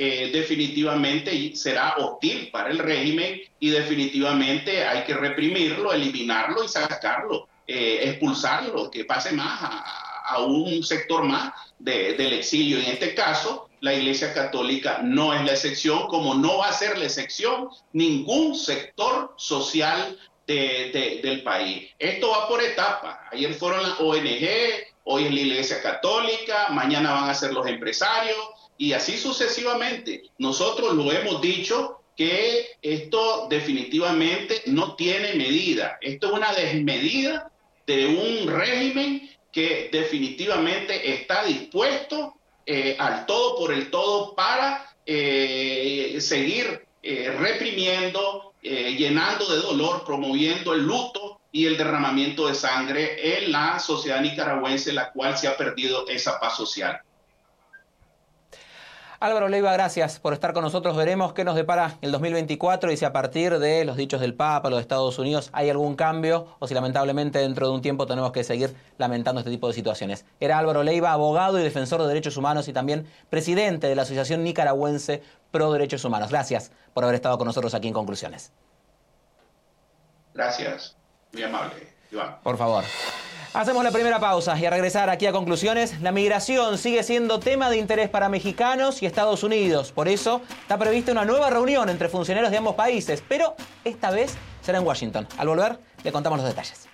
eh, 0.00 0.30
definitivamente 0.32 1.56
será 1.56 1.96
hostil 1.96 2.50
para 2.52 2.70
el 2.70 2.78
régimen 2.78 3.40
y 3.58 3.70
definitivamente 3.70 4.86
hay 4.86 5.02
que 5.02 5.14
reprimirlo, 5.14 5.92
eliminarlo 5.92 6.62
y 6.62 6.68
sacarlo, 6.68 7.48
eh, 7.66 8.02
expulsarlo, 8.04 8.92
que 8.92 9.04
pase 9.04 9.32
más 9.32 9.58
a, 9.60 10.40
un 10.40 10.84
sector 10.84 11.24
más 11.24 11.52
del 11.78 12.32
exilio. 12.32 12.78
En 12.78 12.84
este 12.84 13.12
caso, 13.12 13.70
la 13.80 13.92
Iglesia 13.92 14.32
Católica 14.32 15.00
no 15.02 15.34
es 15.34 15.44
la 15.44 15.52
excepción, 15.52 16.06
como 16.06 16.34
no 16.34 16.58
va 16.58 16.68
a 16.68 16.72
ser 16.72 16.96
la 16.96 17.06
excepción 17.06 17.68
ningún 17.92 18.54
sector 18.54 19.34
social 19.36 20.16
del 20.46 21.42
país. 21.42 21.90
Esto 21.98 22.30
va 22.30 22.46
por 22.46 22.62
etapas. 22.62 23.18
Ayer 23.32 23.52
fueron 23.54 23.82
las 23.82 23.98
ONG, 23.98 24.48
hoy 25.10 25.24
es 25.24 25.32
la 25.32 25.40
Iglesia 25.40 25.82
Católica, 25.82 26.68
mañana 26.70 27.12
van 27.12 27.30
a 27.30 27.34
ser 27.34 27.52
los 27.54 27.66
empresarios, 27.66 28.36
y 28.76 28.92
así 28.92 29.16
sucesivamente. 29.16 30.22
Nosotros 30.36 30.94
lo 30.94 31.10
hemos 31.10 31.40
dicho 31.40 32.02
que 32.14 32.72
esto 32.82 33.46
definitivamente 33.48 34.62
no 34.66 34.96
tiene 34.96 35.32
medida. 35.34 35.98
Esto 36.02 36.26
es 36.28 36.32
una 36.34 36.52
desmedida 36.52 37.50
de 37.86 38.06
un 38.06 38.48
régimen 38.48 39.30
que 39.50 39.88
definitivamente 39.90 41.14
está 41.14 41.44
dispuesto 41.44 42.34
eh, 42.66 42.94
al 42.98 43.24
todo 43.24 43.56
por 43.56 43.72
el 43.72 43.90
todo 43.90 44.34
para 44.34 44.94
eh, 45.06 46.18
seguir 46.20 46.84
eh, 47.02 47.34
reprimiendo, 47.38 48.52
llenando 48.60 49.46
de 49.46 49.62
dolor, 49.62 50.04
promoviendo 50.04 50.74
el 50.74 50.82
luto 50.82 51.27
y 51.50 51.66
el 51.66 51.76
derramamiento 51.76 52.46
de 52.46 52.54
sangre 52.54 53.38
en 53.38 53.52
la 53.52 53.78
sociedad 53.78 54.20
nicaragüense, 54.20 54.92
la 54.92 55.10
cual 55.12 55.36
se 55.36 55.48
ha 55.48 55.56
perdido 55.56 56.06
esa 56.08 56.38
paz 56.38 56.56
social. 56.56 57.00
Álvaro 59.20 59.48
Leiva, 59.48 59.72
gracias 59.72 60.20
por 60.20 60.32
estar 60.32 60.52
con 60.52 60.62
nosotros. 60.62 60.96
Veremos 60.96 61.32
qué 61.32 61.42
nos 61.42 61.56
depara 61.56 61.98
el 62.02 62.12
2024 62.12 62.92
y 62.92 62.96
si 62.96 63.04
a 63.04 63.12
partir 63.12 63.58
de 63.58 63.84
los 63.84 63.96
dichos 63.96 64.20
del 64.20 64.34
Papa, 64.34 64.70
los 64.70 64.80
Estados 64.80 65.18
Unidos, 65.18 65.50
hay 65.52 65.68
algún 65.70 65.96
cambio 65.96 66.54
o 66.60 66.68
si 66.68 66.74
lamentablemente 66.74 67.40
dentro 67.40 67.66
de 67.66 67.74
un 67.74 67.82
tiempo 67.82 68.06
tenemos 68.06 68.30
que 68.30 68.44
seguir 68.44 68.76
lamentando 68.96 69.40
este 69.40 69.50
tipo 69.50 69.66
de 69.66 69.74
situaciones. 69.74 70.24
Era 70.38 70.56
Álvaro 70.58 70.84
Leiva, 70.84 71.10
abogado 71.10 71.58
y 71.58 71.64
defensor 71.64 72.00
de 72.00 72.06
derechos 72.06 72.36
humanos 72.36 72.68
y 72.68 72.72
también 72.72 73.08
presidente 73.28 73.88
de 73.88 73.96
la 73.96 74.02
Asociación 74.02 74.44
Nicaragüense 74.44 75.20
Pro 75.50 75.72
Derechos 75.72 76.04
Humanos. 76.04 76.30
Gracias 76.30 76.70
por 76.94 77.02
haber 77.02 77.16
estado 77.16 77.38
con 77.38 77.48
nosotros 77.48 77.74
aquí 77.74 77.88
en 77.88 77.94
Conclusiones. 77.94 78.52
Gracias, 80.32 80.96
muy 81.32 81.42
amable, 81.42 81.74
Iván. 82.10 82.36
Por 82.42 82.56
favor. 82.56 82.84
Hacemos 83.54 83.82
la 83.82 83.90
primera 83.90 84.20
pausa 84.20 84.58
y 84.58 84.66
a 84.66 84.70
regresar 84.70 85.08
aquí 85.08 85.26
a 85.26 85.32
conclusiones, 85.32 86.00
la 86.00 86.12
migración 86.12 86.76
sigue 86.76 87.02
siendo 87.02 87.40
tema 87.40 87.70
de 87.70 87.78
interés 87.78 88.10
para 88.10 88.28
mexicanos 88.28 89.02
y 89.02 89.06
Estados 89.06 89.42
Unidos. 89.42 89.90
Por 89.90 90.06
eso 90.06 90.42
está 90.60 90.78
prevista 90.78 91.12
una 91.12 91.24
nueva 91.24 91.48
reunión 91.48 91.88
entre 91.88 92.08
funcionarios 92.08 92.50
de 92.50 92.58
ambos 92.58 92.74
países, 92.74 93.22
pero 93.26 93.56
esta 93.84 94.10
vez 94.10 94.36
será 94.60 94.78
en 94.78 94.86
Washington. 94.86 95.26
Al 95.38 95.48
volver, 95.48 95.78
le 96.04 96.12
contamos 96.12 96.38
los 96.38 96.46
detalles. 96.46 96.88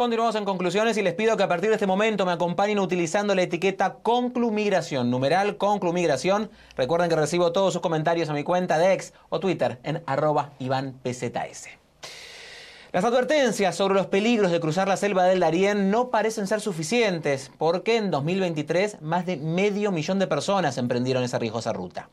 Continuamos 0.00 0.34
en 0.34 0.46
conclusiones 0.46 0.96
y 0.96 1.02
les 1.02 1.12
pido 1.12 1.36
que 1.36 1.42
a 1.42 1.48
partir 1.48 1.68
de 1.68 1.74
este 1.74 1.86
momento 1.86 2.24
me 2.24 2.32
acompañen 2.32 2.78
utilizando 2.78 3.34
la 3.34 3.42
etiqueta 3.42 3.96
Conclumigración, 4.02 5.10
numeral 5.10 5.58
Conclumigración. 5.58 6.50
Recuerden 6.74 7.10
que 7.10 7.16
recibo 7.16 7.52
todos 7.52 7.74
sus 7.74 7.82
comentarios 7.82 8.30
a 8.30 8.32
mi 8.32 8.42
cuenta 8.42 8.78
de 8.78 8.94
ex 8.94 9.12
o 9.28 9.40
Twitter 9.40 9.78
en 9.82 10.02
arroba 10.06 10.52
IvánPZS. 10.58 11.68
Las 12.92 13.04
advertencias 13.04 13.76
sobre 13.76 13.92
los 13.92 14.06
peligros 14.06 14.50
de 14.50 14.58
cruzar 14.58 14.88
la 14.88 14.96
selva 14.96 15.24
del 15.24 15.40
Darién 15.40 15.90
no 15.90 16.08
parecen 16.08 16.46
ser 16.46 16.62
suficientes, 16.62 17.52
porque 17.58 17.98
en 17.98 18.10
2023 18.10 19.02
más 19.02 19.26
de 19.26 19.36
medio 19.36 19.92
millón 19.92 20.18
de 20.18 20.26
personas 20.26 20.78
emprendieron 20.78 21.24
esa 21.24 21.38
riesgosa 21.38 21.74
ruta. 21.74 22.08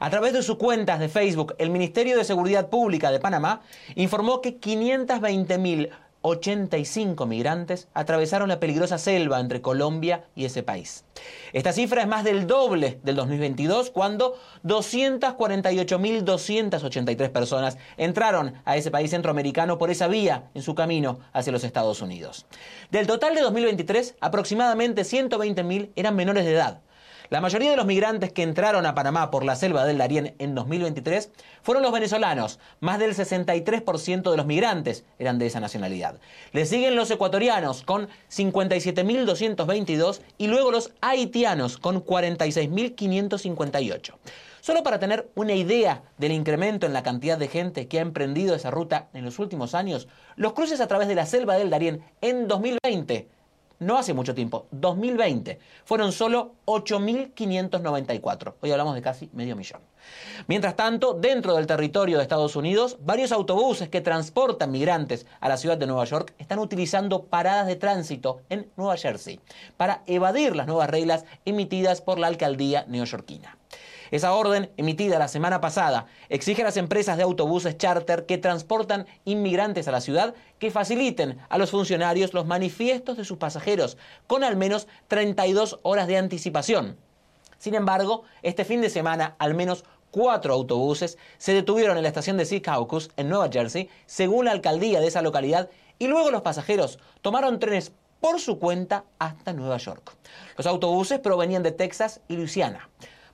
A 0.00 0.10
través 0.10 0.32
de 0.32 0.42
sus 0.42 0.56
cuentas 0.56 0.98
de 0.98 1.08
Facebook, 1.08 1.54
el 1.58 1.70
Ministerio 1.70 2.16
de 2.16 2.24
Seguridad 2.24 2.68
Pública 2.68 3.12
de 3.12 3.20
Panamá 3.20 3.62
informó 3.94 4.40
que 4.40 4.60
520.000 4.60 5.90
85 6.22 7.26
migrantes 7.26 7.88
atravesaron 7.94 8.48
la 8.48 8.60
peligrosa 8.60 8.98
selva 8.98 9.40
entre 9.40 9.60
Colombia 9.60 10.24
y 10.34 10.44
ese 10.44 10.62
país. 10.62 11.04
Esta 11.52 11.72
cifra 11.72 12.02
es 12.02 12.08
más 12.08 12.22
del 12.24 12.46
doble 12.46 13.00
del 13.02 13.16
2022, 13.16 13.90
cuando 13.90 14.38
248.283 14.64 17.30
personas 17.30 17.76
entraron 17.96 18.54
a 18.64 18.76
ese 18.76 18.90
país 18.90 19.10
centroamericano 19.10 19.78
por 19.78 19.90
esa 19.90 20.08
vía 20.08 20.50
en 20.54 20.62
su 20.62 20.74
camino 20.74 21.20
hacia 21.32 21.52
los 21.52 21.64
Estados 21.64 22.02
Unidos. 22.02 22.46
Del 22.90 23.06
total 23.06 23.34
de 23.34 23.40
2023, 23.42 24.16
aproximadamente 24.20 25.02
120.000 25.02 25.90
eran 25.96 26.16
menores 26.16 26.44
de 26.44 26.52
edad. 26.52 26.82
La 27.30 27.42
mayoría 27.42 27.70
de 27.70 27.76
los 27.76 27.84
migrantes 27.84 28.32
que 28.32 28.42
entraron 28.42 28.86
a 28.86 28.94
Panamá 28.94 29.30
por 29.30 29.44
la 29.44 29.54
selva 29.54 29.84
del 29.84 29.98
Darién 29.98 30.34
en 30.38 30.54
2023 30.54 31.30
fueron 31.62 31.82
los 31.82 31.92
venezolanos. 31.92 32.58
Más 32.80 32.98
del 32.98 33.14
63% 33.14 34.30
de 34.30 34.36
los 34.38 34.46
migrantes 34.46 35.04
eran 35.18 35.38
de 35.38 35.44
esa 35.44 35.60
nacionalidad. 35.60 36.18
Le 36.52 36.64
siguen 36.64 36.96
los 36.96 37.10
ecuatorianos 37.10 37.82
con 37.82 38.08
57.222 38.30 40.22
y 40.38 40.46
luego 40.46 40.70
los 40.70 40.94
haitianos 41.02 41.76
con 41.76 42.02
46.558. 42.02 44.14
Solo 44.62 44.82
para 44.82 44.98
tener 44.98 45.28
una 45.34 45.52
idea 45.52 46.04
del 46.16 46.32
incremento 46.32 46.86
en 46.86 46.94
la 46.94 47.02
cantidad 47.02 47.36
de 47.36 47.48
gente 47.48 47.88
que 47.88 47.98
ha 47.98 48.02
emprendido 48.02 48.54
esa 48.54 48.70
ruta 48.70 49.08
en 49.12 49.26
los 49.26 49.38
últimos 49.38 49.74
años, 49.74 50.08
los 50.36 50.54
cruces 50.54 50.80
a 50.80 50.86
través 50.86 51.08
de 51.08 51.14
la 51.14 51.26
selva 51.26 51.56
del 51.56 51.68
Darién 51.68 52.02
en 52.22 52.48
2020 52.48 53.28
no 53.80 53.98
hace 53.98 54.14
mucho 54.14 54.34
tiempo, 54.34 54.66
2020, 54.70 55.58
fueron 55.84 56.12
solo 56.12 56.54
8.594. 56.66 58.54
Hoy 58.60 58.70
hablamos 58.70 58.94
de 58.94 59.02
casi 59.02 59.30
medio 59.32 59.56
millón. 59.56 59.80
Mientras 60.46 60.76
tanto, 60.76 61.14
dentro 61.14 61.54
del 61.54 61.66
territorio 61.66 62.16
de 62.16 62.22
Estados 62.22 62.56
Unidos, 62.56 62.98
varios 63.00 63.32
autobuses 63.32 63.88
que 63.88 64.00
transportan 64.00 64.70
migrantes 64.70 65.26
a 65.40 65.48
la 65.48 65.56
ciudad 65.56 65.76
de 65.76 65.86
Nueva 65.86 66.04
York 66.04 66.34
están 66.38 66.58
utilizando 66.58 67.24
paradas 67.24 67.66
de 67.66 67.76
tránsito 67.76 68.40
en 68.48 68.70
Nueva 68.76 68.96
Jersey 68.96 69.40
para 69.76 70.02
evadir 70.06 70.56
las 70.56 70.66
nuevas 70.66 70.90
reglas 70.90 71.24
emitidas 71.44 72.00
por 72.00 72.18
la 72.18 72.28
alcaldía 72.28 72.84
neoyorquina. 72.88 73.57
Esa 74.10 74.32
orden, 74.32 74.70
emitida 74.76 75.18
la 75.18 75.28
semana 75.28 75.60
pasada, 75.60 76.06
exige 76.28 76.62
a 76.62 76.66
las 76.66 76.76
empresas 76.76 77.16
de 77.16 77.22
autobuses 77.22 77.76
charter 77.76 78.26
que 78.26 78.38
transportan 78.38 79.06
inmigrantes 79.24 79.88
a 79.88 79.92
la 79.92 80.00
ciudad 80.00 80.34
que 80.58 80.70
faciliten 80.70 81.38
a 81.48 81.58
los 81.58 81.70
funcionarios 81.70 82.34
los 82.34 82.46
manifiestos 82.46 83.16
de 83.16 83.24
sus 83.24 83.38
pasajeros 83.38 83.96
con 84.26 84.44
al 84.44 84.56
menos 84.56 84.88
32 85.08 85.80
horas 85.82 86.06
de 86.06 86.16
anticipación. 86.16 86.96
Sin 87.58 87.74
embargo, 87.74 88.22
este 88.42 88.64
fin 88.64 88.80
de 88.80 88.90
semana 88.90 89.34
al 89.38 89.54
menos 89.54 89.84
cuatro 90.10 90.54
autobuses 90.54 91.18
se 91.38 91.52
detuvieron 91.52 91.96
en 91.96 92.02
la 92.02 92.08
estación 92.08 92.36
de 92.36 92.46
Sea 92.46 92.62
Caucus 92.62 93.10
en 93.16 93.28
Nueva 93.28 93.50
Jersey, 93.52 93.88
según 94.06 94.46
la 94.46 94.52
alcaldía 94.52 95.00
de 95.00 95.08
esa 95.08 95.22
localidad, 95.22 95.68
y 95.98 96.06
luego 96.06 96.30
los 96.30 96.42
pasajeros 96.42 96.98
tomaron 97.20 97.58
trenes 97.58 97.92
por 98.20 98.40
su 98.40 98.58
cuenta 98.58 99.04
hasta 99.18 99.52
Nueva 99.52 99.76
York. 99.76 100.16
Los 100.56 100.66
autobuses 100.66 101.18
provenían 101.20 101.62
de 101.62 101.72
Texas 101.72 102.20
y 102.28 102.36
Luisiana. 102.36 102.88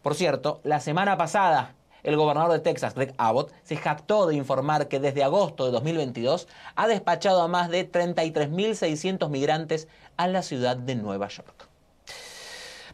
Por 0.05 0.15
cierto, 0.15 0.61
la 0.65 0.81
semana 0.81 1.17
pasada 1.17 1.77
el 2.03 2.17
gobernador 2.19 2.53
de 2.53 2.59
Texas, 2.59 2.95
Greg 2.95 3.15
Abbott, 3.17 3.51
se 3.63 3.77
jactó 3.77 4.27
de 4.27 4.35
informar 4.35 4.87
que 4.87 5.01
desde 5.01 5.25
agosto 5.25 5.65
de 5.65 5.71
2022 5.73 6.47
ha 6.77 6.87
despachado 6.87 7.41
a 7.41 7.49
más 7.49 7.71
de 7.71 7.91
33.600 7.91 9.31
migrantes 9.31 9.89
a 10.19 10.29
la 10.29 10.43
ciudad 10.43 10.77
de 10.77 10.95
Nueva 10.97 11.29
York. 11.29 11.71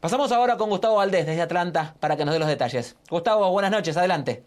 Pasamos 0.01 0.31
ahora 0.31 0.57
con 0.57 0.71
Gustavo 0.71 0.95
Valdés 0.95 1.27
desde 1.27 1.43
Atlanta 1.43 1.97
para 1.99 2.17
que 2.17 2.25
nos 2.25 2.33
dé 2.33 2.39
los 2.39 2.47
detalles. 2.47 2.95
Gustavo, 3.11 3.51
buenas 3.51 3.73
noches, 3.73 3.97
adelante. 3.97 4.45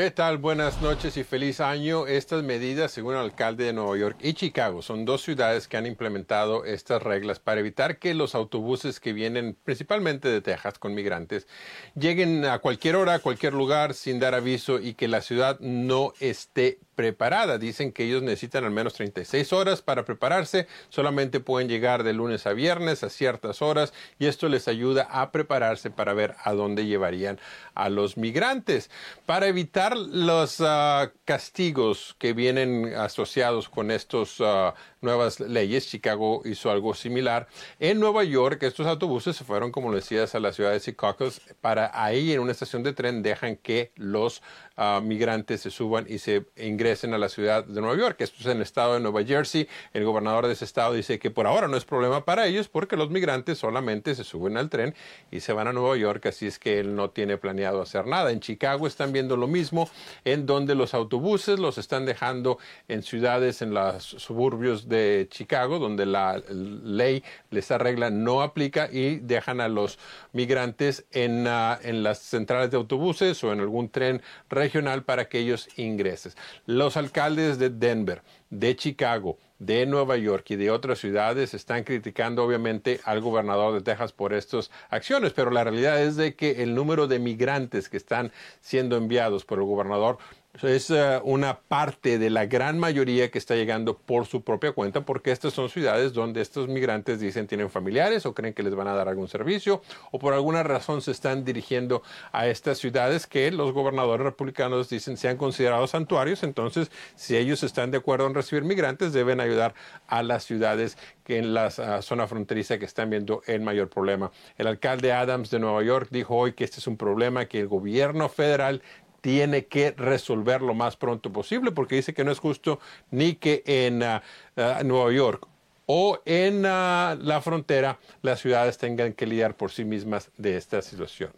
¿Qué 0.00 0.10
tal? 0.10 0.38
Buenas 0.38 0.80
noches 0.80 1.18
y 1.18 1.24
feliz 1.24 1.60
año. 1.60 2.06
Estas 2.06 2.42
medidas, 2.42 2.90
según 2.90 3.16
el 3.16 3.20
alcalde 3.20 3.64
de 3.64 3.74
Nueva 3.74 3.98
York 3.98 4.16
y 4.22 4.32
Chicago, 4.32 4.80
son 4.80 5.04
dos 5.04 5.20
ciudades 5.20 5.68
que 5.68 5.76
han 5.76 5.84
implementado 5.84 6.64
estas 6.64 7.02
reglas 7.02 7.38
para 7.38 7.60
evitar 7.60 7.98
que 7.98 8.14
los 8.14 8.34
autobuses 8.34 8.98
que 8.98 9.12
vienen 9.12 9.58
principalmente 9.62 10.28
de 10.28 10.40
Texas 10.40 10.78
con 10.78 10.94
migrantes 10.94 11.46
lleguen 11.94 12.46
a 12.46 12.60
cualquier 12.60 12.96
hora, 12.96 13.12
a 13.12 13.18
cualquier 13.18 13.52
lugar 13.52 13.92
sin 13.92 14.18
dar 14.20 14.34
aviso 14.34 14.80
y 14.80 14.94
que 14.94 15.06
la 15.06 15.20
ciudad 15.20 15.60
no 15.60 16.14
esté 16.18 16.78
preparada. 17.00 17.56
Dicen 17.56 17.92
que 17.92 18.04
ellos 18.04 18.22
necesitan 18.22 18.62
al 18.64 18.72
menos 18.72 18.92
36 18.92 19.54
horas 19.54 19.80
para 19.80 20.04
prepararse. 20.04 20.66
Solamente 20.90 21.40
pueden 21.40 21.66
llegar 21.66 22.02
de 22.02 22.12
lunes 22.12 22.46
a 22.46 22.52
viernes 22.52 23.02
a 23.02 23.08
ciertas 23.08 23.62
horas 23.62 23.94
y 24.18 24.26
esto 24.26 24.50
les 24.50 24.68
ayuda 24.68 25.08
a 25.10 25.32
prepararse 25.32 25.90
para 25.90 26.12
ver 26.12 26.34
a 26.44 26.52
dónde 26.52 26.84
llevarían 26.84 27.40
a 27.74 27.88
los 27.88 28.18
migrantes. 28.18 28.90
Para 29.24 29.46
evitar 29.46 29.96
los 29.96 30.60
ah, 30.60 31.10
castigos 31.24 32.16
que 32.18 32.34
vienen 32.34 32.92
asociados 32.94 33.70
con 33.70 33.90
estos 33.90 34.38
uh, 34.40 34.74
nuevas 35.00 35.40
leyes. 35.40 35.88
Chicago 35.88 36.42
hizo 36.44 36.70
algo 36.70 36.94
similar. 36.94 37.48
En 37.78 38.00
Nueva 38.00 38.24
York, 38.24 38.62
estos 38.62 38.86
autobuses 38.86 39.36
se 39.36 39.44
fueron, 39.44 39.72
como 39.72 39.92
decías, 39.94 40.34
a 40.34 40.40
la 40.40 40.52
ciudad 40.52 40.72
de 40.72 40.80
Secaucus. 40.80 41.40
Para 41.60 41.90
ahí, 41.94 42.32
en 42.32 42.40
una 42.40 42.52
estación 42.52 42.82
de 42.82 42.92
tren, 42.92 43.22
dejan 43.22 43.56
que 43.56 43.92
los 43.96 44.42
ah, 44.80 45.00
migrantes 45.04 45.60
se 45.60 45.70
suban 45.70 46.06
y 46.08 46.18
se 46.18 46.46
ingresen 46.56 47.12
a 47.12 47.18
la 47.18 47.28
ciudad 47.28 47.64
de 47.64 47.80
Nueva 47.82 47.96
York. 47.96 48.16
Esto 48.20 48.38
es 48.40 48.46
en 48.46 48.56
el 48.56 48.62
estado 48.62 48.94
de 48.94 49.00
Nueva 49.00 49.22
Jersey. 49.22 49.68
El 49.92 50.04
gobernador 50.04 50.46
de 50.46 50.54
ese 50.54 50.64
estado 50.64 50.94
dice 50.94 51.18
que 51.18 51.30
por 51.30 51.46
ahora 51.46 51.68
no 51.68 51.76
es 51.76 51.84
problema 51.84 52.24
para 52.24 52.46
ellos 52.46 52.68
porque 52.68 52.96
los 52.96 53.10
migrantes 53.10 53.58
solamente 53.58 54.14
se 54.14 54.24
suben 54.24 54.56
al 54.56 54.70
tren 54.70 54.94
y 55.30 55.40
se 55.40 55.52
van 55.52 55.68
a 55.68 55.74
Nueva 55.74 55.96
York. 55.98 56.24
Así 56.26 56.46
es 56.46 56.58
que 56.58 56.80
él 56.80 56.96
no 56.96 57.10
tiene 57.10 57.36
planeado 57.36 57.82
hacer 57.82 58.06
nada. 58.06 58.32
En 58.32 58.40
Chicago 58.40 58.86
están 58.86 59.12
viendo 59.12 59.36
lo 59.36 59.46
mismo, 59.46 59.90
en 60.24 60.46
donde 60.46 60.74
los 60.74 60.94
autobuses 60.94 61.58
los 61.58 61.76
están 61.76 62.06
dejando 62.06 62.58
en 62.88 63.02
ciudades, 63.02 63.60
en 63.60 63.74
los 63.74 64.02
suburbios 64.04 64.88
de 64.88 65.28
Chicago, 65.30 65.78
donde 65.78 66.06
la 66.06 66.42
ley, 66.48 67.22
esa 67.50 67.76
regla 67.76 68.08
no 68.08 68.40
aplica 68.40 68.88
y 68.90 69.16
dejan 69.16 69.60
a 69.60 69.68
los 69.68 69.98
migrantes 70.32 71.04
en, 71.12 71.46
ah, 71.46 71.78
en 71.82 72.02
las 72.02 72.20
centrales 72.20 72.70
de 72.70 72.78
autobuses 72.78 73.44
o 73.44 73.52
en 73.52 73.60
algún 73.60 73.90
tren 73.90 74.22
regional 74.48 74.69
para 75.04 75.28
que 75.28 75.38
ellos 75.38 75.68
ingresen. 75.76 76.32
Los 76.66 76.96
alcaldes 76.96 77.58
de 77.58 77.70
Denver, 77.70 78.22
de 78.50 78.76
Chicago, 78.76 79.38
de 79.58 79.84
Nueva 79.84 80.16
York 80.16 80.50
y 80.50 80.56
de 80.56 80.70
otras 80.70 80.98
ciudades 80.98 81.52
están 81.54 81.84
criticando 81.84 82.42
obviamente 82.42 83.00
al 83.04 83.20
gobernador 83.20 83.74
de 83.74 83.82
Texas 83.82 84.12
por 84.12 84.32
estas 84.32 84.70
acciones, 84.88 85.32
pero 85.32 85.50
la 85.50 85.64
realidad 85.64 86.02
es 86.02 86.16
de 86.16 86.34
que 86.34 86.62
el 86.62 86.74
número 86.74 87.06
de 87.06 87.18
migrantes 87.18 87.88
que 87.88 87.98
están 87.98 88.32
siendo 88.60 88.96
enviados 88.96 89.44
por 89.44 89.58
el 89.58 89.64
gobernador 89.64 90.18
es 90.62 90.90
eh, 90.90 91.20
una 91.24 91.60
parte 91.60 92.18
de 92.18 92.28
la 92.28 92.46
gran 92.46 92.78
mayoría 92.78 93.30
que 93.30 93.38
está 93.38 93.54
llegando 93.54 93.96
por 93.96 94.26
su 94.26 94.42
propia 94.42 94.72
cuenta, 94.72 95.02
porque 95.02 95.30
estas 95.30 95.54
son 95.54 95.68
ciudades 95.68 96.12
donde 96.12 96.40
estos 96.40 96.68
migrantes 96.68 97.20
dicen 97.20 97.46
tienen 97.46 97.70
familiares 97.70 98.26
o 98.26 98.34
creen 98.34 98.52
que 98.52 98.62
les 98.62 98.74
van 98.74 98.88
a 98.88 98.94
dar 98.94 99.08
algún 99.08 99.28
servicio 99.28 99.80
o 100.10 100.18
por 100.18 100.34
alguna 100.34 100.62
razón 100.62 101.02
se 101.02 101.12
están 101.12 101.44
dirigiendo 101.44 102.02
a 102.32 102.48
estas 102.48 102.78
ciudades 102.78 103.26
que 103.26 103.50
los 103.52 103.72
gobernadores 103.72 104.24
republicanos 104.24 104.88
dicen 104.88 105.16
sean 105.16 105.36
considerados 105.36 105.90
santuarios. 105.90 106.42
Entonces, 106.42 106.90
si 107.14 107.36
ellos 107.36 107.62
están 107.62 107.90
de 107.90 107.98
acuerdo 107.98 108.26
en 108.26 108.34
recibir 108.34 108.64
migrantes, 108.64 109.12
deben 109.12 109.40
ayudar 109.40 109.74
a 110.08 110.22
las 110.22 110.44
ciudades 110.44 110.98
que 111.24 111.38
en 111.38 111.54
la 111.54 111.66
ah, 111.66 112.02
zona 112.02 112.26
fronteriza 112.26 112.78
que 112.78 112.84
están 112.84 113.08
viendo 113.08 113.42
el 113.46 113.60
mayor 113.60 113.88
problema. 113.88 114.32
El 114.58 114.66
alcalde 114.66 115.12
Adams 115.12 115.50
de 115.50 115.60
Nueva 115.60 115.82
York 115.84 116.08
dijo 116.10 116.34
hoy 116.36 116.54
que 116.54 116.64
este 116.64 116.80
es 116.80 116.86
un 116.86 116.96
problema 116.96 117.46
que 117.46 117.60
el 117.60 117.68
gobierno 117.68 118.28
federal 118.28 118.82
tiene 119.20 119.66
que 119.66 119.92
resolver 119.92 120.62
lo 120.62 120.74
más 120.74 120.96
pronto 120.96 121.32
posible 121.32 121.72
porque 121.72 121.96
dice 121.96 122.14
que 122.14 122.24
no 122.24 122.32
es 122.32 122.38
justo 122.38 122.80
ni 123.10 123.34
que 123.34 123.62
en 123.66 124.02
ah, 124.02 124.22
ah, 124.56 124.80
Nueva 124.84 125.12
York 125.12 125.46
o 125.86 126.20
en 126.24 126.64
ah, 126.66 127.16
la 127.20 127.40
frontera 127.40 127.98
las 128.22 128.40
ciudades 128.40 128.78
tengan 128.78 129.12
que 129.12 129.26
lidiar 129.26 129.56
por 129.56 129.70
sí 129.70 129.84
mismas 129.84 130.30
de 130.36 130.56
esta 130.56 130.82
situación. 130.82 131.32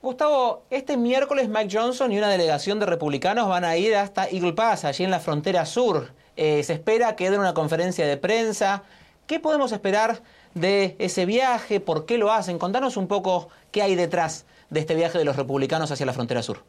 Gustavo, 0.00 0.64
este 0.68 0.98
miércoles 0.98 1.48
Mike 1.48 1.74
Johnson 1.74 2.12
y 2.12 2.18
una 2.18 2.28
delegación 2.28 2.78
de 2.78 2.84
republicanos 2.84 3.48
van 3.48 3.64
a 3.64 3.76
ir 3.78 3.96
hasta 3.96 4.28
Eagle 4.28 4.52
Pass, 4.52 4.84
allí 4.84 5.02
en 5.02 5.10
la 5.10 5.18
frontera 5.18 5.64
sur. 5.64 6.12
Eh, 6.36 6.62
se 6.62 6.74
espera 6.74 7.16
que 7.16 7.30
den 7.30 7.40
una 7.40 7.54
conferencia 7.54 8.06
de 8.06 8.18
prensa. 8.18 8.82
¿Qué 9.26 9.40
podemos 9.40 9.72
esperar 9.72 10.20
de 10.52 10.94
ese 10.98 11.24
viaje? 11.24 11.80
¿Por 11.80 12.04
qué 12.04 12.18
lo 12.18 12.30
hacen? 12.30 12.58
Contanos 12.58 12.98
un 12.98 13.08
poco 13.08 13.48
qué 13.72 13.80
hay 13.80 13.94
detrás 13.94 14.44
de 14.74 14.80
este 14.80 14.96
viaje 14.96 15.18
de 15.18 15.24
los 15.24 15.36
republicanos 15.36 15.92
hacia 15.92 16.04
la 16.04 16.12
frontera 16.12 16.42
sur. 16.42 16.64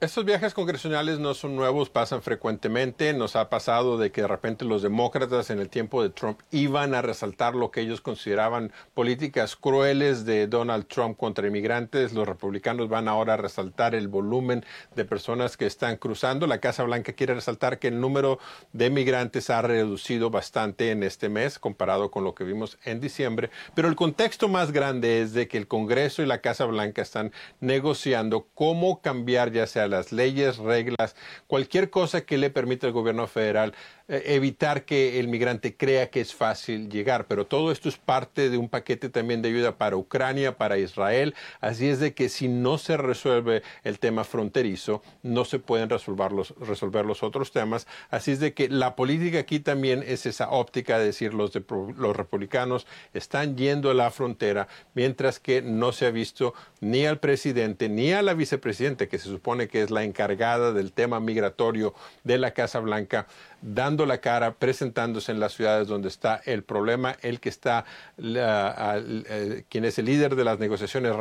Estos 0.00 0.24
viajes 0.24 0.54
congresionales 0.54 1.18
no 1.18 1.34
son 1.34 1.56
nuevos, 1.56 1.90
pasan 1.90 2.22
frecuentemente. 2.22 3.12
Nos 3.14 3.34
ha 3.34 3.50
pasado 3.50 3.98
de 3.98 4.12
que 4.12 4.20
de 4.20 4.28
repente 4.28 4.64
los 4.64 4.80
demócratas 4.80 5.50
en 5.50 5.58
el 5.58 5.70
tiempo 5.70 6.04
de 6.04 6.10
Trump 6.10 6.38
iban 6.52 6.94
a 6.94 7.02
resaltar 7.02 7.56
lo 7.56 7.72
que 7.72 7.80
ellos 7.80 8.00
consideraban 8.00 8.70
políticas 8.94 9.56
crueles 9.56 10.24
de 10.24 10.46
Donald 10.46 10.86
Trump 10.86 11.16
contra 11.16 11.48
inmigrantes. 11.48 12.12
Los 12.12 12.28
republicanos 12.28 12.88
van 12.88 13.08
ahora 13.08 13.34
a 13.34 13.38
resaltar 13.38 13.96
el 13.96 14.06
volumen 14.06 14.64
de 14.94 15.04
personas 15.04 15.56
que 15.56 15.66
están 15.66 15.96
cruzando. 15.96 16.46
La 16.46 16.60
Casa 16.60 16.84
Blanca 16.84 17.12
quiere 17.12 17.34
resaltar 17.34 17.80
que 17.80 17.88
el 17.88 18.00
número 18.00 18.38
de 18.72 18.90
migrantes 18.90 19.50
ha 19.50 19.62
reducido 19.62 20.30
bastante 20.30 20.92
en 20.92 21.02
este 21.02 21.28
mes 21.28 21.58
comparado 21.58 22.12
con 22.12 22.22
lo 22.22 22.36
que 22.36 22.44
vimos 22.44 22.78
en 22.84 23.00
diciembre. 23.00 23.50
Pero 23.74 23.88
el 23.88 23.96
contexto 23.96 24.46
más 24.46 24.70
grande 24.70 25.22
es 25.22 25.32
de 25.32 25.48
que 25.48 25.58
el 25.58 25.66
Congreso 25.66 26.22
y 26.22 26.26
la 26.26 26.40
Casa 26.40 26.66
Blanca 26.66 27.02
están 27.02 27.32
negociando 27.58 28.46
cómo 28.54 29.02
cambiar 29.02 29.50
ya 29.50 29.66
sea 29.66 29.87
las 29.88 30.12
leyes, 30.12 30.58
reglas, 30.58 31.16
cualquier 31.46 31.90
cosa 31.90 32.22
que 32.22 32.38
le 32.38 32.50
permita 32.50 32.86
al 32.86 32.92
gobierno 32.92 33.26
federal 33.26 33.74
eh, 34.10 34.22
evitar 34.34 34.84
que 34.84 35.20
el 35.20 35.28
migrante 35.28 35.76
crea 35.76 36.08
que 36.08 36.22
es 36.22 36.34
fácil 36.34 36.88
llegar. 36.88 37.26
Pero 37.26 37.46
todo 37.46 37.70
esto 37.70 37.88
es 37.88 37.98
parte 37.98 38.48
de 38.48 38.56
un 38.56 38.68
paquete 38.68 39.10
también 39.10 39.42
de 39.42 39.50
ayuda 39.50 39.76
para 39.76 39.96
Ucrania, 39.96 40.56
para 40.56 40.78
Israel. 40.78 41.34
Así 41.60 41.88
es 41.88 42.00
de 42.00 42.14
que 42.14 42.30
si 42.30 42.48
no 42.48 42.78
se 42.78 42.96
resuelve 42.96 43.62
el 43.84 43.98
tema 43.98 44.24
fronterizo, 44.24 45.02
no 45.22 45.44
se 45.44 45.58
pueden 45.58 45.90
resolver 45.90 46.32
los, 46.32 46.54
resolver 46.58 47.04
los 47.04 47.22
otros 47.22 47.52
temas. 47.52 47.86
Así 48.10 48.32
es 48.32 48.40
de 48.40 48.54
que 48.54 48.68
la 48.68 48.96
política 48.96 49.40
aquí 49.40 49.60
también 49.60 50.02
es 50.06 50.24
esa 50.24 50.50
óptica 50.50 50.98
de 50.98 51.06
decir 51.06 51.34
los, 51.34 51.52
de, 51.52 51.62
los 51.96 52.16
republicanos 52.16 52.86
están 53.12 53.56
yendo 53.56 53.90
a 53.90 53.94
la 53.94 54.10
frontera, 54.10 54.68
mientras 54.94 55.38
que 55.38 55.60
no 55.60 55.92
se 55.92 56.06
ha 56.06 56.10
visto 56.10 56.54
ni 56.80 57.04
al 57.04 57.18
presidente 57.18 57.88
ni 57.90 58.12
a 58.12 58.22
la 58.22 58.34
vicepresidenta, 58.34 59.06
que 59.06 59.18
se 59.18 59.28
supone 59.28 59.68
que 59.78 59.84
es 59.84 59.90
la 59.92 60.02
encargada 60.02 60.72
del 60.72 60.92
tema 60.92 61.20
migratorio 61.20 61.94
de 62.24 62.36
la 62.36 62.50
Casa 62.50 62.80
Blanca, 62.80 63.28
dando 63.62 64.06
la 64.06 64.18
cara, 64.18 64.54
presentándose 64.54 65.30
en 65.30 65.38
las 65.38 65.52
ciudades 65.52 65.86
donde 65.86 66.08
está 66.08 66.40
el 66.46 66.64
problema, 66.64 67.14
el 67.22 67.38
que 67.38 67.48
está, 67.48 67.84
eh, 68.18 69.64
quien 69.68 69.84
es 69.84 69.96
el 70.00 70.06
líder 70.06 70.34
de 70.34 70.42
las 70.42 70.58
negociaciones 70.58 71.14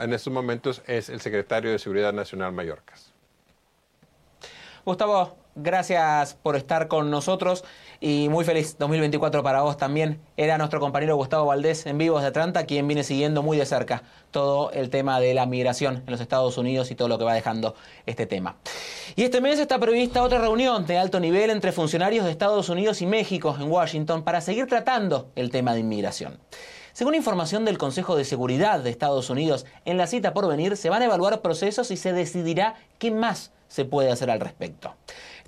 en 0.00 0.12
estos 0.12 0.32
momentos 0.32 0.82
es 0.88 1.08
el 1.08 1.20
secretario 1.20 1.70
de 1.70 1.78
Seguridad 1.78 2.12
Nacional 2.12 2.52
Mallorcas. 2.52 3.12
Gustavo, 4.84 5.36
gracias 5.54 6.34
por 6.34 6.56
estar 6.56 6.88
con 6.88 7.12
nosotros 7.12 7.64
y 8.00 8.30
muy 8.30 8.46
feliz 8.46 8.76
2024 8.78 9.42
para 9.42 9.60
vos 9.60 9.76
también. 9.76 10.20
Era 10.38 10.56
nuestro 10.56 10.80
compañero 10.80 11.16
Gustavo 11.16 11.46
Valdés 11.46 11.84
en 11.84 11.98
Vivos 11.98 12.22
de 12.22 12.28
Atlanta, 12.28 12.64
quien 12.64 12.88
viene 12.88 13.04
siguiendo 13.04 13.42
muy 13.42 13.58
de 13.58 13.66
cerca 13.66 14.02
todo 14.30 14.70
el 14.72 14.88
tema 14.88 15.20
de 15.20 15.34
la 15.34 15.44
migración 15.44 16.02
en 16.06 16.10
los 16.10 16.20
Estados 16.20 16.56
Unidos 16.56 16.90
y 16.90 16.94
todo 16.94 17.08
lo 17.08 17.18
que 17.18 17.24
va 17.24 17.34
dejando 17.34 17.74
este 18.06 18.24
tema. 18.24 18.56
Y 19.16 19.24
este 19.24 19.42
mes 19.42 19.58
está 19.58 19.78
prevista 19.78 20.22
otra 20.22 20.38
reunión 20.38 20.86
de 20.86 20.96
alto 20.96 21.20
nivel 21.20 21.50
entre 21.50 21.72
funcionarios 21.72 22.24
de 22.24 22.30
Estados 22.30 22.70
Unidos 22.70 23.02
y 23.02 23.06
México 23.06 23.54
en 23.60 23.70
Washington 23.70 24.24
para 24.24 24.40
seguir 24.40 24.66
tratando 24.66 25.30
el 25.36 25.50
tema 25.50 25.74
de 25.74 25.80
inmigración. 25.80 26.40
Según 26.92 27.14
información 27.14 27.64
del 27.64 27.78
Consejo 27.78 28.16
de 28.16 28.24
Seguridad 28.24 28.80
de 28.80 28.90
Estados 28.90 29.30
Unidos, 29.30 29.66
en 29.84 29.96
la 29.96 30.06
cita 30.06 30.32
por 30.32 30.48
venir 30.48 30.76
se 30.76 30.90
van 30.90 31.02
a 31.02 31.04
evaluar 31.04 31.40
procesos 31.40 31.90
y 31.90 31.96
se 31.96 32.12
decidirá 32.12 32.76
qué 32.98 33.10
más 33.10 33.52
se 33.68 33.84
puede 33.84 34.10
hacer 34.10 34.30
al 34.30 34.40
respecto. 34.40 34.94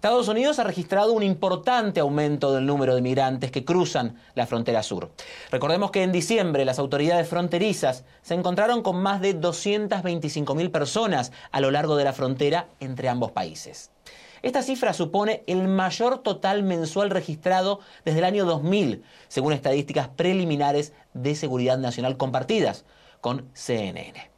Estados 0.02 0.26
Unidos 0.26 0.58
ha 0.58 0.64
registrado 0.64 1.12
un 1.12 1.22
importante 1.22 2.00
aumento 2.00 2.52
del 2.52 2.66
número 2.66 2.96
de 2.96 3.00
migrantes 3.00 3.52
que 3.52 3.64
cruzan 3.64 4.16
la 4.34 4.48
frontera 4.48 4.82
sur. 4.82 5.12
Recordemos 5.52 5.92
que 5.92 6.02
en 6.02 6.10
diciembre 6.10 6.64
las 6.64 6.80
autoridades 6.80 7.28
fronterizas 7.28 8.04
se 8.20 8.34
encontraron 8.34 8.82
con 8.82 9.00
más 9.00 9.20
de 9.20 9.40
225.000 9.40 10.72
personas 10.72 11.30
a 11.52 11.60
lo 11.60 11.70
largo 11.70 11.94
de 11.94 12.02
la 12.02 12.12
frontera 12.12 12.66
entre 12.80 13.08
ambos 13.08 13.30
países. 13.30 13.92
Esta 14.42 14.62
cifra 14.62 14.92
supone 14.92 15.44
el 15.46 15.68
mayor 15.68 16.18
total 16.18 16.64
mensual 16.64 17.10
registrado 17.10 17.78
desde 18.04 18.18
el 18.18 18.24
año 18.24 18.44
2000, 18.44 19.04
según 19.28 19.52
estadísticas 19.52 20.08
preliminares 20.08 20.94
de 21.14 21.36
seguridad 21.36 21.78
nacional 21.78 22.16
compartidas 22.16 22.84
con 23.20 23.48
CNN. 23.54 24.31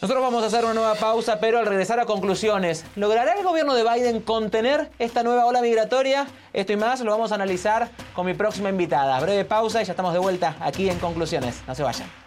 Nosotros 0.00 0.22
vamos 0.22 0.44
a 0.44 0.48
hacer 0.48 0.62
una 0.64 0.74
nueva 0.74 0.94
pausa, 0.94 1.40
pero 1.40 1.58
al 1.58 1.64
regresar 1.64 1.98
a 1.98 2.04
conclusiones, 2.04 2.84
¿logrará 2.96 3.32
el 3.32 3.42
gobierno 3.42 3.74
de 3.74 3.82
Biden 3.82 4.20
contener 4.20 4.90
esta 4.98 5.22
nueva 5.22 5.46
ola 5.46 5.62
migratoria? 5.62 6.26
Esto 6.52 6.74
y 6.74 6.76
más 6.76 7.00
lo 7.00 7.10
vamos 7.10 7.32
a 7.32 7.36
analizar 7.36 7.88
con 8.14 8.26
mi 8.26 8.34
próxima 8.34 8.68
invitada. 8.68 9.18
Breve 9.20 9.46
pausa 9.46 9.80
y 9.80 9.86
ya 9.86 9.92
estamos 9.92 10.12
de 10.12 10.18
vuelta 10.18 10.54
aquí 10.60 10.90
en 10.90 10.98
conclusiones. 10.98 11.62
No 11.66 11.74
se 11.74 11.82
vayan. 11.82 12.25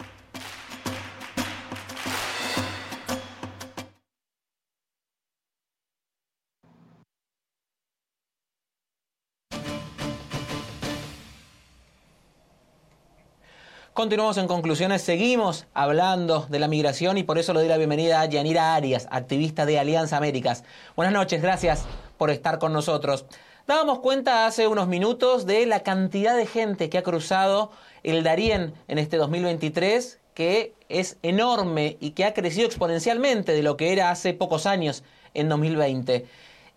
Continuamos 13.99 14.38
en 14.38 14.47
conclusiones, 14.47 15.01
seguimos 15.01 15.65
hablando 15.73 16.47
de 16.49 16.59
la 16.59 16.69
migración 16.69 17.17
y 17.17 17.23
por 17.23 17.38
eso 17.38 17.51
le 17.51 17.59
doy 17.59 17.67
la 17.67 17.75
bienvenida 17.75 18.21
a 18.21 18.25
Yanira 18.27 18.73
Arias, 18.73 19.09
activista 19.12 19.65
de 19.65 19.77
Alianza 19.77 20.15
Américas. 20.15 20.63
Buenas 20.95 21.13
noches, 21.13 21.41
gracias 21.41 21.83
por 22.17 22.29
estar 22.29 22.59
con 22.59 22.71
nosotros. 22.71 23.25
Dábamos 23.67 23.99
cuenta 23.99 24.45
hace 24.45 24.67
unos 24.67 24.88
minutos 24.88 25.45
de 25.45 25.65
la 25.65 25.83
cantidad 25.83 26.38
de 26.38 26.45
gente 26.45 26.89
que 26.89 26.97
ha 26.97 27.03
cruzado 27.03 27.71
el 28.03 28.23
Darién 28.23 28.73
en 28.88 28.99
este 28.99 29.17
2023, 29.17 30.19
que 30.33 30.73
es 30.88 31.17
enorme 31.21 31.97
y 31.99 32.12
que 32.12 32.23
ha 32.23 32.33
crecido 32.33 32.67
exponencialmente 32.67 33.51
de 33.51 33.63
lo 33.63 33.75
que 33.75 33.91
era 33.91 34.12
hace 34.12 34.33
pocos 34.33 34.65
años 34.65 35.03
en 35.33 35.49
2020. 35.49 36.25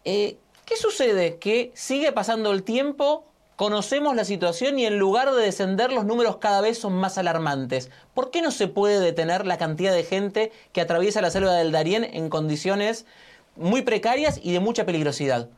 Eh, 0.04 0.38
¿Qué 0.64 0.76
sucede? 0.76 1.38
Que 1.38 1.70
sigue 1.74 2.10
pasando 2.10 2.50
el 2.50 2.64
tiempo 2.64 3.31
Conocemos 3.62 4.16
la 4.16 4.24
situación 4.24 4.76
y 4.80 4.86
en 4.86 4.98
lugar 4.98 5.30
de 5.30 5.40
descender 5.40 5.92
los 5.92 6.04
números 6.04 6.38
cada 6.38 6.60
vez 6.60 6.78
son 6.78 6.94
más 6.94 7.16
alarmantes. 7.16 7.92
¿Por 8.12 8.32
qué 8.32 8.42
no 8.42 8.50
se 8.50 8.66
puede 8.66 8.98
detener 8.98 9.46
la 9.46 9.56
cantidad 9.56 9.92
de 9.92 10.02
gente 10.02 10.50
que 10.72 10.80
atraviesa 10.80 11.22
la 11.22 11.30
selva 11.30 11.52
del 11.52 11.70
Darién 11.70 12.02
en 12.02 12.28
condiciones 12.28 13.06
muy 13.54 13.82
precarias 13.82 14.40
y 14.42 14.52
de 14.52 14.58
mucha 14.58 14.84
peligrosidad? 14.84 15.48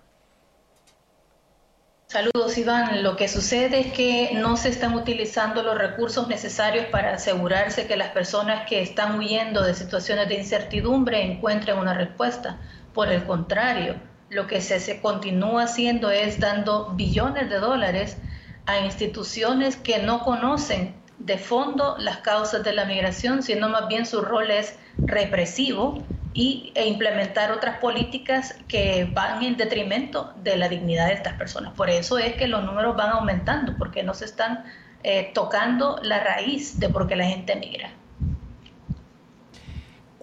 Saludos, 2.09 2.59
Iván. 2.59 3.03
Lo 3.03 3.17
que 3.17 3.27
sucede 3.27 3.81
es 3.81 3.93
que 3.95 4.33
no 4.35 4.59
se 4.59 4.69
están 4.69 4.93
utilizando 4.93 5.63
los 5.63 5.79
recursos 5.79 6.29
necesarios 6.29 6.85
para 6.93 7.15
asegurarse 7.15 7.87
que 7.87 7.97
las 7.97 8.11
personas 8.11 8.69
que 8.69 8.83
están 8.83 9.19
huyendo 9.19 9.63
de 9.63 9.73
situaciones 9.73 10.29
de 10.29 10.35
incertidumbre 10.35 11.23
encuentren 11.23 11.79
una 11.79 11.95
respuesta. 11.95 12.61
Por 12.93 13.11
el 13.11 13.25
contrario, 13.25 13.95
lo 14.35 14.49
que 14.49 14.61
se, 14.61 15.01
continúa 15.01 15.63
haciendo 15.63 16.11
es 16.11 16.41
dando 16.41 16.91
billones 16.95 17.49
de 17.49 17.59
dólares 17.59 18.19
a 18.67 18.81
instituciones 18.81 19.77
que 19.77 20.01
no 20.01 20.21
conocen 20.21 20.95
de 21.19 21.39
fondo 21.39 21.97
las 21.99 22.19
causas 22.19 22.65
de 22.65 22.73
la 22.73 22.85
migración, 22.85 23.43
sino 23.43 23.69
más 23.69 23.87
bien 23.87 24.05
su 24.05 24.21
rol 24.23 24.51
es 24.51 24.77
represivo 24.99 26.03
y, 26.33 26.73
e 26.75 26.89
implementar 26.89 27.53
otras 27.53 27.79
políticas 27.79 28.57
que 28.67 29.09
van 29.13 29.43
en 29.45 29.57
detrimento 29.57 30.35
de 30.43 30.57
la 30.57 30.69
dignidad 30.69 31.07
de 31.07 31.15
estas 31.15 31.35
personas. 31.35 31.73
Por 31.75 31.89
eso 31.89 32.19
es 32.19 32.35
que 32.35 32.49
los 32.49 32.65
números 32.65 32.97
van 32.97 33.11
aumentando, 33.11 33.77
porque 33.79 34.03
no 34.03 34.15
se 34.15 34.25
están 34.25 34.65
eh, 35.05 35.31
tocando 35.33 36.01
la 36.03 36.19
raíz 36.19 36.81
de 36.81 36.89
por 36.89 37.07
qué 37.07 37.15
la 37.15 37.27
gente 37.27 37.55
migra. 37.55 37.91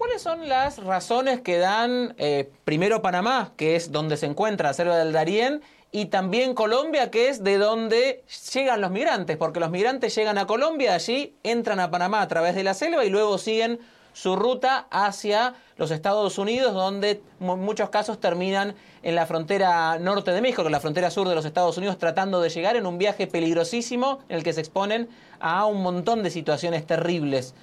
¿Cuáles 0.02 0.24
son 0.24 0.50
las 0.50 0.84
razones 0.84 1.42
que 1.42 1.60
dan 1.60 2.16
eh, 2.18 2.50
primero 2.66 3.04
Panamá, 3.04 3.54
que 3.56 3.76
es 3.76 3.92
donde 3.92 4.18
se 4.18 4.26
encuentra 4.26 4.70
la 4.70 4.74
selva 4.74 4.98
del 4.98 5.14
Darién, 5.14 5.62
y 5.92 6.06
también 6.06 6.56
Colombia, 6.56 7.12
que 7.12 7.30
es 7.30 7.44
de 7.44 7.60
donde 7.60 8.24
llegan 8.52 8.82
los 8.82 8.90
migrantes? 8.90 9.38
Porque 9.38 9.60
los 9.60 9.70
migrantes 9.70 10.16
llegan 10.16 10.40
a 10.40 10.48
Colombia, 10.48 10.96
allí 10.96 11.36
entran 11.44 11.80
a 11.80 11.92
Panamá 11.92 12.24
a 12.24 12.28
través 12.28 12.56
de 12.56 12.64
la 12.64 12.74
selva 12.74 13.06
y 13.06 13.12
luego 13.12 13.38
siguen 13.38 13.80
su 14.12 14.36
ruta 14.36 14.88
hacia 14.90 15.54
los 15.78 15.92
Estados 15.92 16.40
Unidos, 16.40 16.74
donde 16.74 17.22
en 17.40 17.60
muchos 17.60 17.92
casos 17.92 18.20
terminan 18.20 18.74
en 19.04 19.14
la 19.14 19.28
frontera 19.28 20.00
norte 20.00 20.32
de 20.32 20.42
México, 20.42 20.64
que 20.64 20.72
la 20.72 20.80
frontera 20.80 21.12
sur 21.12 21.30
de 21.30 21.36
los 21.36 21.46
Estados 21.46 21.78
Unidos, 21.78 22.00
tratando 22.00 22.42
de 22.42 22.50
llegar 22.50 22.76
en 22.76 22.88
un 22.88 22.98
viaje 22.98 23.28
peligrosísimo 23.28 24.22
en 24.30 24.38
el 24.38 24.44
que 24.44 24.54
se 24.54 24.62
exponen 24.62 25.10
a 25.40 25.68
un 25.68 25.84
montón 25.84 26.24
de 26.24 26.32
situaciones 26.32 26.88
terribles. 26.88 27.54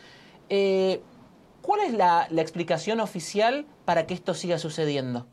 Eh, 0.50 1.00
¿Cuál 1.68 1.82
es 1.82 1.92
la, 1.92 2.26
explicación 2.38 2.98
oficial 2.98 3.66
para 3.84 4.06
que 4.06 4.14
esto 4.14 4.32
siga 4.32 4.56
sucediendo? 4.56 5.26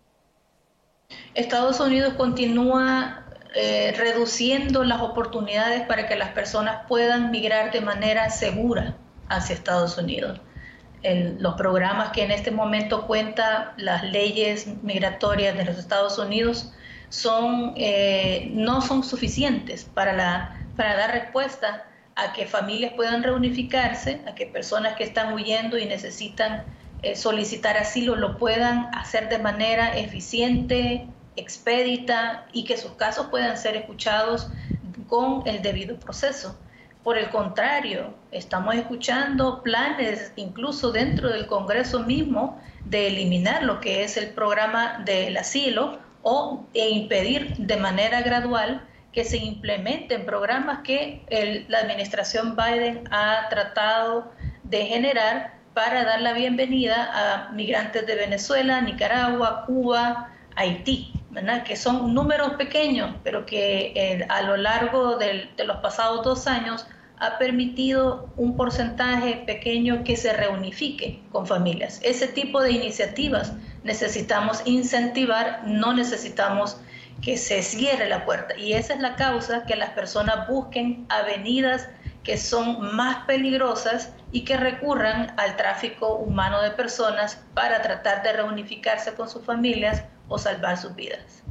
Estados 1.34 1.80
Unidos 1.80 2.16
continúa 2.16 3.26
eh, 3.56 3.94
reduciendo 3.96 4.84
las 4.84 5.00
oportunidades 5.00 5.84
para 5.88 6.10
que 6.10 6.18
las 6.18 6.32
personas 6.32 6.82
puedan 6.90 7.32
migrar 7.32 7.72
de 7.72 7.80
manera 7.80 8.30
segura 8.32 8.98
hacia 9.30 9.56
Estados 9.56 9.98
Unidos. 9.98 10.42
los 11.40 11.54
programas 11.54 12.10
que 12.10 12.24
en 12.24 12.32
este 12.32 12.52
momento 12.52 13.08
cuenta 13.08 13.74
las 13.78 14.04
leyes 14.04 14.68
migratorias 14.84 15.56
de 15.56 15.64
los 15.64 15.78
Estados 15.78 16.18
Unidos 16.18 16.74
son, 17.08 17.76
eh, 17.78 18.50
no 18.52 18.82
son 18.82 19.04
suficientes 19.06 19.86
para, 19.86 20.12
la, 20.12 20.60
para 20.76 20.98
dar 20.98 21.12
respuesta 21.12 21.86
a 22.16 22.34
que 22.34 22.46
familias 22.46 22.94
puedan 22.94 23.24
reunificarse, 23.24 24.22
a 24.28 24.36
que 24.36 24.46
personas 24.46 24.96
que 24.96 25.04
están 25.04 25.34
huyendo 25.34 25.78
y 25.78 25.86
necesitan 25.86 26.64
eh, 27.02 27.16
solicitar 27.16 27.78
asilo 27.78 28.16
lo 28.16 28.38
puedan 28.38 28.90
hacer 28.96 29.30
de 29.30 29.38
manera 29.38 29.98
eficiente, 29.98 31.08
expedita 31.36 32.48
y 32.54 32.64
que 32.64 32.78
sus 32.78 32.92
casos 32.94 33.28
puedan 33.28 33.58
ser 33.58 33.76
escuchados 33.76 34.50
con 35.08 35.46
el 35.46 35.62
debido 35.62 36.00
proceso. 36.00 36.58
Por 37.04 37.18
el 37.18 37.30
contrario, 37.30 38.16
estamos 38.32 38.74
escuchando 38.76 39.62
planes, 39.62 40.32
incluso 40.38 40.92
dentro 40.92 41.30
del 41.30 41.46
Congreso 41.46 42.00
mismo, 42.00 42.60
de 42.86 43.08
eliminar 43.08 43.62
lo 43.64 43.80
que 43.80 44.04
es 44.04 44.18
el 44.18 44.30
programa 44.30 45.04
del 45.06 45.38
asilo 45.38 46.00
o 46.24 46.66
e 46.74 46.90
impedir 46.90 47.56
de 47.58 47.78
manera 47.78 48.22
gradual 48.22 48.82
que 49.16 49.24
se 49.24 49.38
implementen 49.38 50.26
programas 50.26 50.80
que 50.84 51.22
la 51.70 51.80
administración 51.80 52.58
Biden 52.58 53.08
ha 53.12 53.48
tratado 53.50 54.32
de 54.64 54.86
generar 54.86 55.56
para 55.74 56.04
dar 56.04 56.22
la 56.22 56.34
bienvenida 56.34 57.10
a 57.14 57.52
migrantes 57.54 58.06
de 58.06 58.16
Venezuela, 58.16 58.82
Nicaragua, 58.82 59.64
Cuba, 59.66 60.32
Haití, 60.58 61.14
que 61.66 61.78
son 61.78 62.14
números 62.14 62.54
pequeños, 62.56 63.16
pero 63.24 63.46
que 63.46 63.94
eh, 63.96 64.26
a 64.28 64.42
lo 64.42 64.58
largo 64.58 65.16
de 65.18 65.50
los 65.66 65.78
pasados 65.78 66.24
dos 66.26 66.46
años 66.46 66.86
ha 67.18 67.38
permitido 67.38 68.30
un 68.36 68.58
porcentaje 68.58 69.44
pequeño 69.46 70.04
que 70.04 70.18
se 70.18 70.34
reunifique 70.34 71.22
con 71.32 71.48
familias. 71.48 72.02
Ese 72.04 72.28
tipo 72.28 72.62
de 72.62 72.72
iniciativas 72.72 73.54
necesitamos 73.84 74.62
incentivar, 74.66 75.62
no 75.66 75.94
necesitamos 75.94 76.82
que 77.22 77.38
se 77.38 77.62
cierre 77.64 78.08
la 78.08 78.26
puerta. 78.26 78.56
Y 78.58 78.74
esa 78.74 78.94
es 78.94 79.00
la 79.00 79.16
causa 79.16 79.66
que 79.66 79.76
las 79.76 79.92
personas 79.92 80.48
busquen 80.48 81.06
avenidas 81.10 81.88
que 82.24 82.38
son 82.38 82.96
más 82.96 83.26
peligrosas 83.26 84.12
y 84.32 84.44
que 84.44 84.58
recurran 84.58 85.34
al 85.38 85.56
tráfico 85.56 86.16
humano 86.16 86.62
de 86.62 86.72
personas 86.72 87.40
para 87.54 87.82
tratar 87.82 88.24
de 88.24 88.34
reunificarse 88.34 89.14
con 89.14 89.30
sus 89.30 89.46
familias 89.46 90.04
o 90.28 90.38
salvar 90.38 90.78
sus 90.78 90.96
vidas. 90.96 91.44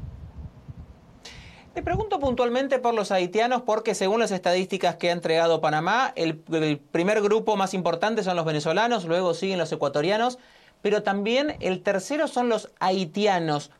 Te 1.75 1.83
pregunto 1.83 2.21
puntualmente 2.21 2.79
por 2.79 2.95
los 2.95 3.11
haitianos 3.11 3.63
porque 3.63 3.97
según 3.97 4.21
las 4.21 4.31
estadísticas 4.31 4.95
que 4.95 5.09
ha 5.09 5.13
entregado 5.13 5.61
Panamá, 5.61 6.13
el, 6.15 6.37
primer 6.37 7.21
grupo 7.21 7.57
más 7.57 7.75
importante 7.75 8.23
son 8.23 8.37
los 8.37 8.45
venezolanos, 8.45 9.05
luego 9.07 9.35
siguen 9.35 9.59
los 9.59 9.73
ecuatorianos, 9.73 10.39
pero 10.83 11.03
también 11.03 11.57
el 11.61 11.83
tercero 11.83 12.29
son 12.29 12.49
los 12.49 12.71
haitianos. 12.79 13.73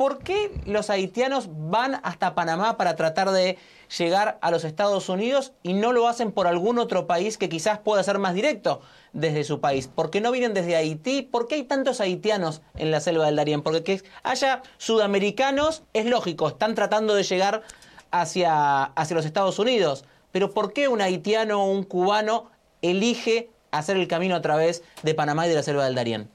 ¿Por 0.00 0.20
qué 0.20 0.50
los 0.64 0.88
haitianos 0.88 1.50
van 1.50 2.00
hasta 2.02 2.34
Panamá 2.34 2.78
para 2.78 2.96
tratar 2.96 3.32
de 3.32 3.58
llegar 3.98 4.38
a 4.40 4.50
los 4.50 4.64
Estados 4.64 5.10
Unidos 5.10 5.52
y 5.62 5.74
no 5.74 5.92
lo 5.92 6.08
hacen 6.08 6.32
por 6.32 6.46
algún 6.46 6.78
otro 6.78 7.06
país 7.06 7.36
que 7.36 7.50
quizás 7.50 7.80
pueda 7.80 8.02
ser 8.02 8.18
más 8.18 8.32
directo 8.32 8.80
desde 9.12 9.44
su 9.44 9.60
país? 9.60 9.88
¿Por 9.88 10.08
qué 10.08 10.22
no 10.22 10.32
vienen 10.32 10.54
desde 10.54 10.74
Haití? 10.74 11.20
¿Por 11.20 11.48
qué 11.48 11.56
hay 11.56 11.64
tantos 11.64 12.00
haitianos 12.00 12.62
en 12.76 12.90
la 12.90 13.00
selva 13.00 13.26
del 13.26 13.36
Darién? 13.36 13.60
Porque 13.60 13.84
que 13.84 14.02
haya 14.22 14.62
sudamericanos 14.78 15.82
es 15.92 16.06
lógico, 16.06 16.48
están 16.48 16.74
tratando 16.74 17.14
de 17.14 17.22
llegar 17.22 17.60
hacia, 18.10 18.84
hacia 18.84 19.16
los 19.16 19.26
Estados 19.26 19.58
Unidos. 19.58 20.06
Pero 20.32 20.54
¿por 20.54 20.72
qué 20.72 20.88
un 20.88 21.02
haitiano 21.02 21.62
o 21.62 21.70
un 21.70 21.82
cubano 21.82 22.50
elige 22.80 23.50
hacer 23.70 23.98
el 23.98 24.08
camino 24.08 24.34
a 24.34 24.40
través 24.40 24.82
de 25.02 25.14
Panamá 25.14 25.44
y 25.44 25.50
de 25.50 25.56
la 25.56 25.62
selva 25.62 25.84
del 25.84 25.94
Darién? 25.94 26.30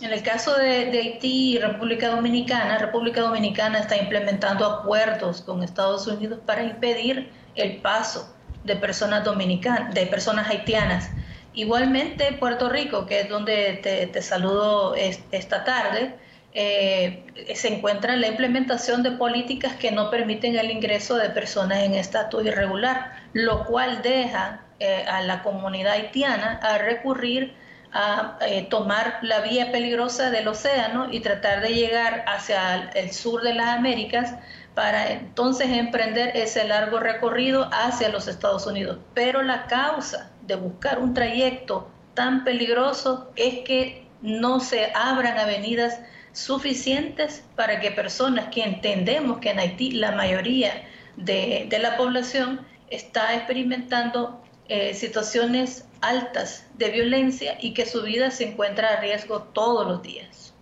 En 0.00 0.12
el 0.12 0.22
caso 0.22 0.54
de, 0.54 0.90
Haití 0.90 1.54
y 1.54 1.58
República 1.58 2.08
Dominicana, 2.08 2.76
República 2.76 3.22
Dominicana 3.22 3.78
está 3.78 3.96
implementando 3.96 4.66
acuerdos 4.66 5.40
con 5.40 5.62
Estados 5.62 6.06
Unidos 6.06 6.40
para 6.44 6.64
impedir 6.64 7.30
el 7.54 7.76
paso 7.78 8.34
de 8.64 8.76
personas 8.76 9.24
dominicanas, 9.24 9.94
de 9.94 10.06
personas 10.06 10.48
haitianas. 10.48 11.08
Igualmente 11.54 12.32
Puerto 12.32 12.68
Rico, 12.68 13.06
que 13.06 13.20
es 13.20 13.28
donde 13.28 14.08
te, 14.12 14.22
saludo 14.22 14.94
esta 14.96 15.64
tarde, 15.64 16.14
eh, 16.52 17.54
se 17.54 17.68
encuentra 17.74 18.16
la 18.16 18.26
implementación 18.26 19.02
de 19.02 19.12
políticas 19.12 19.74
que 19.76 19.92
no 19.92 20.10
permiten 20.10 20.56
el 20.56 20.70
ingreso 20.70 21.16
de 21.16 21.30
personas 21.30 21.78
en 21.84 21.94
estatus 21.94 22.44
irregular, 22.44 23.12
lo 23.32 23.64
cual 23.64 24.02
deja 24.02 24.62
eh, 24.78 25.04
a 25.08 25.22
la 25.22 25.42
comunidad 25.42 25.92
haitiana 25.92 26.60
a 26.62 26.76
recurrir 26.76 27.54
a 27.98 28.36
eh, 28.42 28.66
tomar 28.68 29.20
la 29.22 29.40
vía 29.40 29.72
peligrosa 29.72 30.30
del 30.30 30.48
océano 30.48 31.08
y 31.10 31.20
tratar 31.20 31.62
de 31.62 31.70
llegar 31.70 32.26
hacia 32.28 32.90
el 32.90 33.10
sur 33.10 33.40
de 33.40 33.54
las 33.54 33.68
Américas 33.68 34.34
para 34.74 35.12
entonces 35.12 35.70
emprender 35.70 36.36
ese 36.36 36.64
largo 36.64 37.00
recorrido 37.00 37.70
hacia 37.72 38.10
los 38.10 38.28
Estados 38.28 38.66
Unidos. 38.66 38.98
Pero 39.14 39.42
la 39.42 39.66
causa 39.66 40.30
de 40.42 40.56
buscar 40.56 40.98
un 40.98 41.14
trayecto 41.14 41.90
tan 42.12 42.44
peligroso 42.44 43.32
es 43.34 43.60
que 43.60 44.06
no 44.20 44.60
se 44.60 44.92
abran 44.94 45.38
avenidas 45.38 45.98
suficientes 46.32 47.44
para 47.56 47.80
que 47.80 47.92
personas 47.92 48.48
que 48.48 48.62
entendemos 48.62 49.38
que 49.38 49.52
en 49.52 49.58
Haití 49.58 49.92
la 49.92 50.12
mayoría 50.12 50.86
de, 51.16 51.66
la 51.80 51.96
población 51.96 52.60
está 52.90 53.34
experimentando 53.34 54.42
eh, 54.68 54.92
situaciones 54.92 55.86
altas 56.00 56.66
de 56.74 56.90
violencia 56.90 57.56
y 57.60 57.74
que 57.74 57.86
su 57.86 58.02
vida 58.02 58.30
se 58.30 58.48
encuentra 58.50 58.90
a 58.90 59.00
riesgo 59.00 59.42
todos 59.42 59.86
los 59.86 60.02
días. 60.02 60.54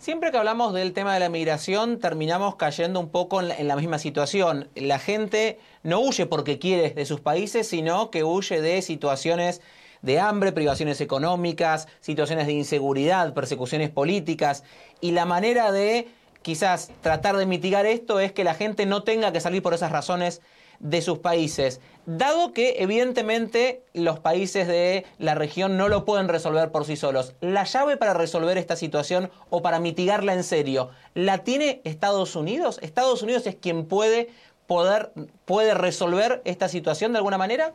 Siempre 0.00 0.30
que 0.30 0.38
hablamos 0.38 0.72
del 0.72 0.94
tema 0.94 1.12
de 1.12 1.20
la 1.20 1.28
migración 1.28 1.98
terminamos 1.98 2.56
cayendo 2.56 3.00
un 3.00 3.10
poco 3.10 3.42
en 3.42 3.68
la, 3.68 3.76
misma 3.76 3.98
situación. 3.98 4.70
La 4.74 4.98
gente 4.98 5.58
no 5.82 6.00
huye 6.00 6.24
porque 6.24 6.58
quiere 6.58 6.90
de 6.90 7.04
sus 7.04 7.20
países, 7.20 7.68
sino 7.68 8.10
que 8.10 8.24
huye 8.24 8.62
de 8.62 8.80
situaciones 8.80 9.60
de 10.00 10.18
hambre, 10.18 10.52
privaciones 10.52 11.02
económicas, 11.02 11.86
situaciones 12.00 12.46
de 12.46 12.54
inseguridad, 12.54 13.34
persecuciones 13.34 13.90
políticas. 13.90 14.64
Y 15.02 15.10
la 15.10 15.26
manera 15.26 15.70
de 15.70 16.08
quizás 16.40 16.90
tratar 17.02 17.36
de 17.36 17.44
mitigar 17.44 17.84
esto 17.84 18.20
es 18.20 18.32
que 18.32 18.42
la 18.42 18.54
gente 18.54 18.86
no 18.86 19.02
tenga 19.02 19.32
que 19.32 19.40
salir 19.40 19.62
por 19.62 19.74
esas 19.74 19.92
razones 19.92 20.40
de 20.80 21.02
sus 21.02 21.18
países, 21.18 21.80
dado 22.06 22.52
que 22.52 22.76
evidentemente 22.78 23.84
los 23.92 24.18
países 24.18 24.66
de 24.66 25.06
la 25.18 25.34
región 25.34 25.76
no 25.76 25.88
lo 25.88 26.04
pueden 26.04 26.28
resolver 26.28 26.72
por 26.72 26.84
sí 26.84 26.96
solos. 26.96 27.34
La 27.40 27.64
llave 27.64 27.96
para 27.96 28.14
resolver 28.14 28.58
esta 28.58 28.76
situación 28.76 29.30
o 29.50 29.62
para 29.62 29.78
mitigarla 29.78 30.34
en 30.34 30.42
serio, 30.42 30.90
¿la 31.14 31.38
tiene 31.38 31.82
Estados 31.84 32.34
Unidos? 32.34 32.78
¿Estados 32.82 33.22
Unidos 33.22 33.46
es 33.46 33.56
quien 33.56 33.86
puede, 33.86 34.30
poder, 34.66 35.12
puede 35.44 35.74
resolver 35.74 36.42
esta 36.44 36.68
situación 36.68 37.12
de 37.12 37.18
alguna 37.18 37.38
manera? 37.38 37.74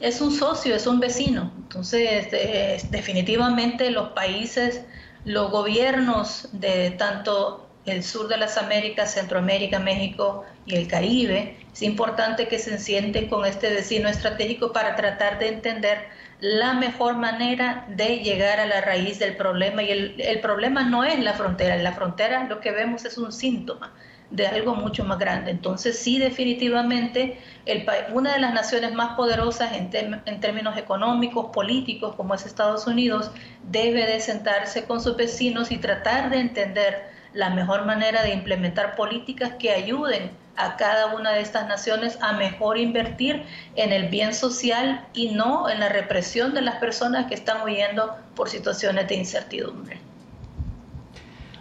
Es 0.00 0.20
un 0.20 0.32
socio, 0.32 0.74
es 0.74 0.86
un 0.86 1.00
vecino. 1.00 1.52
Entonces, 1.58 2.28
definitivamente 2.90 3.90
los 3.90 4.10
países, 4.10 4.82
los 5.24 5.50
gobiernos 5.50 6.48
de 6.52 6.92
tanto 6.92 7.69
el 7.86 8.02
sur 8.02 8.28
de 8.28 8.36
las 8.36 8.58
Américas, 8.58 9.14
Centroamérica, 9.14 9.78
México 9.78 10.44
y 10.66 10.76
el 10.76 10.86
Caribe, 10.86 11.56
es 11.72 11.82
importante 11.82 12.48
que 12.48 12.58
se 12.58 12.78
sienten 12.78 13.28
con 13.28 13.46
este 13.46 13.70
vecino 13.70 14.08
estratégico 14.08 14.72
para 14.72 14.96
tratar 14.96 15.38
de 15.38 15.48
entender 15.48 16.08
la 16.40 16.74
mejor 16.74 17.16
manera 17.16 17.86
de 17.88 18.18
llegar 18.18 18.60
a 18.60 18.66
la 18.66 18.80
raíz 18.80 19.18
del 19.18 19.36
problema. 19.36 19.82
Y 19.82 19.90
el, 20.18 20.40
problema 20.40 20.84
no 20.84 21.04
es 21.04 21.18
la 21.20 21.34
frontera, 21.34 21.76
la 21.76 21.92
frontera 21.92 22.44
lo 22.48 22.60
que 22.60 22.70
vemos 22.70 23.04
es 23.04 23.18
un 23.18 23.32
síntoma 23.32 23.92
de 24.30 24.46
algo 24.46 24.74
mucho 24.74 25.04
más 25.04 25.18
grande. 25.18 25.50
Entonces 25.50 25.98
sí, 25.98 26.18
definitivamente, 26.18 27.38
el, 27.66 27.86
una 28.12 28.34
de 28.34 28.40
las 28.40 28.54
naciones 28.54 28.92
más 28.92 29.16
poderosas 29.16 29.72
en, 29.72 29.90
en 30.24 30.40
términos 30.40 30.76
económicos, 30.76 31.46
políticos, 31.52 32.14
como 32.14 32.34
es 32.34 32.46
Estados 32.46 32.86
Unidos, 32.86 33.30
debe 33.64 34.06
de 34.06 34.20
sentarse 34.20 34.84
con 34.84 35.00
sus 35.00 35.16
vecinos 35.16 35.72
y 35.72 35.78
tratar 35.78 36.30
de 36.30 36.38
entender 36.40 37.09
la 37.32 37.50
mejor 37.50 37.86
manera 37.86 38.22
de 38.22 38.32
implementar 38.32 38.96
políticas 38.96 39.52
que 39.58 39.70
ayuden 39.70 40.30
a 40.56 40.76
cada 40.76 41.14
una 41.14 41.32
de 41.32 41.40
estas 41.40 41.66
naciones 41.68 42.18
a 42.20 42.32
mejor 42.34 42.78
invertir 42.78 43.44
en 43.76 43.92
el 43.92 44.08
bien 44.08 44.34
social 44.34 45.06
y 45.14 45.30
no 45.30 45.68
en 45.70 45.80
la 45.80 45.88
represión 45.88 46.54
de 46.54 46.60
las 46.60 46.76
personas 46.76 47.26
que 47.26 47.34
están 47.34 47.62
huyendo 47.62 48.14
por 48.34 48.48
situaciones 48.48 49.08
de 49.08 49.14
incertidumbre. 49.14 49.98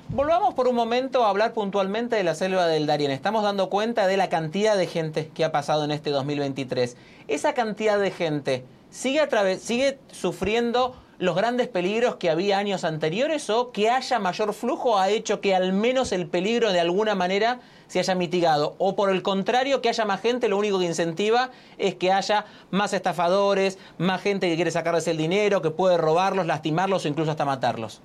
Volvamos 0.10 0.56
por 0.56 0.68
un 0.68 0.76
momento 0.76 1.24
a 1.24 1.30
hablar 1.30 1.54
puntualmente 1.54 2.16
de 2.16 2.24
la 2.24 2.34
selva 2.34 2.66
del 2.66 2.88
Darién. 2.88 3.12
Estamos 3.12 3.44
dando 3.44 3.70
cuenta 3.70 4.08
de 4.08 4.18
la 4.18 4.28
cantidad 4.28 4.76
de 4.76 4.88
gente 4.88 5.30
que 5.30 5.46
ha 5.46 5.52
pasado 5.52 5.86
en 5.86 5.92
este 5.92 6.10
2023. 6.10 6.98
Esa 7.28 7.54
cantidad 7.54 8.00
de 8.00 8.10
gente 8.10 8.66
sigue, 8.90 9.28
sigue 9.60 10.00
sufriendo 10.12 10.96
los 11.20 11.36
grandes 11.36 11.68
peligros 11.68 12.16
que 12.16 12.30
había 12.30 12.58
años 12.58 12.86
anteriores 12.86 13.50
o 13.50 13.72
que 13.72 13.90
haya 13.90 14.20
mayor 14.20 14.54
flujo 14.54 14.98
ha 14.98 15.10
hecho 15.10 15.42
que 15.42 15.54
al 15.54 15.74
menos 15.74 16.14
el 16.14 16.28
peligro 16.28 16.72
de 16.72 16.80
alguna 16.80 17.14
manera 17.14 17.60
se 17.88 18.00
haya 18.00 18.16
mitigado. 18.16 18.76
O 18.78 18.96
por 18.96 19.12
el 19.12 19.22
contrario, 19.22 19.82
que 19.82 19.90
haya 19.90 20.06
más 20.06 20.22
gente, 20.22 20.48
lo 20.48 20.58
único 20.58 20.80
que 20.80 20.86
incentiva 20.86 21.52
es 21.78 21.96
que 21.96 22.14
haya 22.14 22.46
más 22.72 22.94
estafadores, 22.94 23.78
más 23.98 24.22
gente 24.22 24.48
que 24.48 24.56
quiere 24.56 24.72
sacarles 24.72 25.08
el 25.08 25.18
dinero, 25.18 25.62
que 25.62 25.72
puede 25.72 25.98
robarlos, 25.98 26.46
lastimarlos 26.46 27.04
o 27.04 27.08
incluso 27.10 27.32
hasta 27.32 27.44
matarlos. 27.44 28.02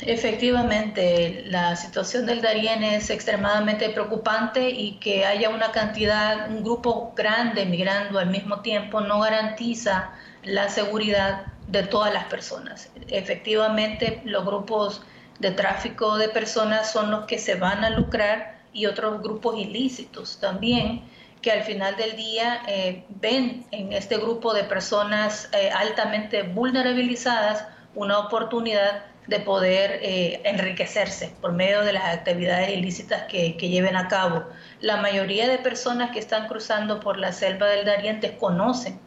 Efectivamente, 0.00 1.44
la 1.46 1.76
situación 1.76 2.24
del 2.24 2.40
Darién 2.40 2.82
es 2.82 3.10
extremadamente 3.10 3.90
preocupante 3.90 4.70
y 4.70 4.98
que 4.98 5.26
haya 5.26 5.50
una 5.50 5.72
cantidad, 5.72 6.48
un 6.50 6.64
grupo 6.64 7.12
grande 7.14 7.66
migrando 7.66 8.18
al 8.18 8.30
mismo 8.30 8.60
tiempo 8.60 9.00
no 9.02 9.20
garantiza 9.20 10.12
la 10.42 10.68
seguridad 10.68 11.53
de 11.68 11.82
todas 11.84 12.12
las 12.12 12.24
personas. 12.24 12.90
Efectivamente, 13.08 14.20
los 14.24 14.44
grupos 14.44 15.02
de 15.38 15.50
tráfico 15.50 16.16
de 16.16 16.28
personas 16.28 16.92
son 16.92 17.10
los 17.10 17.26
que 17.26 17.38
se 17.38 17.54
van 17.56 17.84
a 17.84 17.90
lucrar 17.90 18.58
y 18.72 18.86
otros 18.86 19.22
grupos 19.22 19.58
ilícitos 19.58 20.38
también 20.40 21.02
que 21.44 21.52
al 21.52 21.62
final 21.62 21.94
del 21.96 22.16
día 22.16 22.62
eh, 22.66 23.04
ven 23.20 23.66
en 23.70 23.92
este 23.92 24.16
grupo 24.16 24.54
de 24.54 24.64
personas 24.64 25.50
eh, 25.52 25.70
altamente 25.70 26.42
vulnerabilizadas 26.42 27.66
una 27.94 28.18
oportunidad 28.18 29.04
de 29.26 29.40
poder 29.40 30.00
eh, 30.02 30.40
enriquecerse 30.44 31.34
por 31.42 31.52
medio 31.52 31.82
de 31.82 31.92
las 31.92 32.04
actividades 32.04 32.70
ilícitas 32.70 33.24
que, 33.24 33.58
que, 33.58 33.68
lleven 33.68 33.94
a 33.94 34.08
cabo. 34.08 34.44
La 34.80 34.96
mayoría 34.96 35.46
de 35.46 35.58
personas 35.58 36.12
que 36.12 36.18
están 36.18 36.48
cruzando 36.48 37.00
por 37.00 37.18
la 37.18 37.32
selva 37.32 37.66
del 37.68 37.84
Darién 37.84 38.20
desconocen 38.20 38.98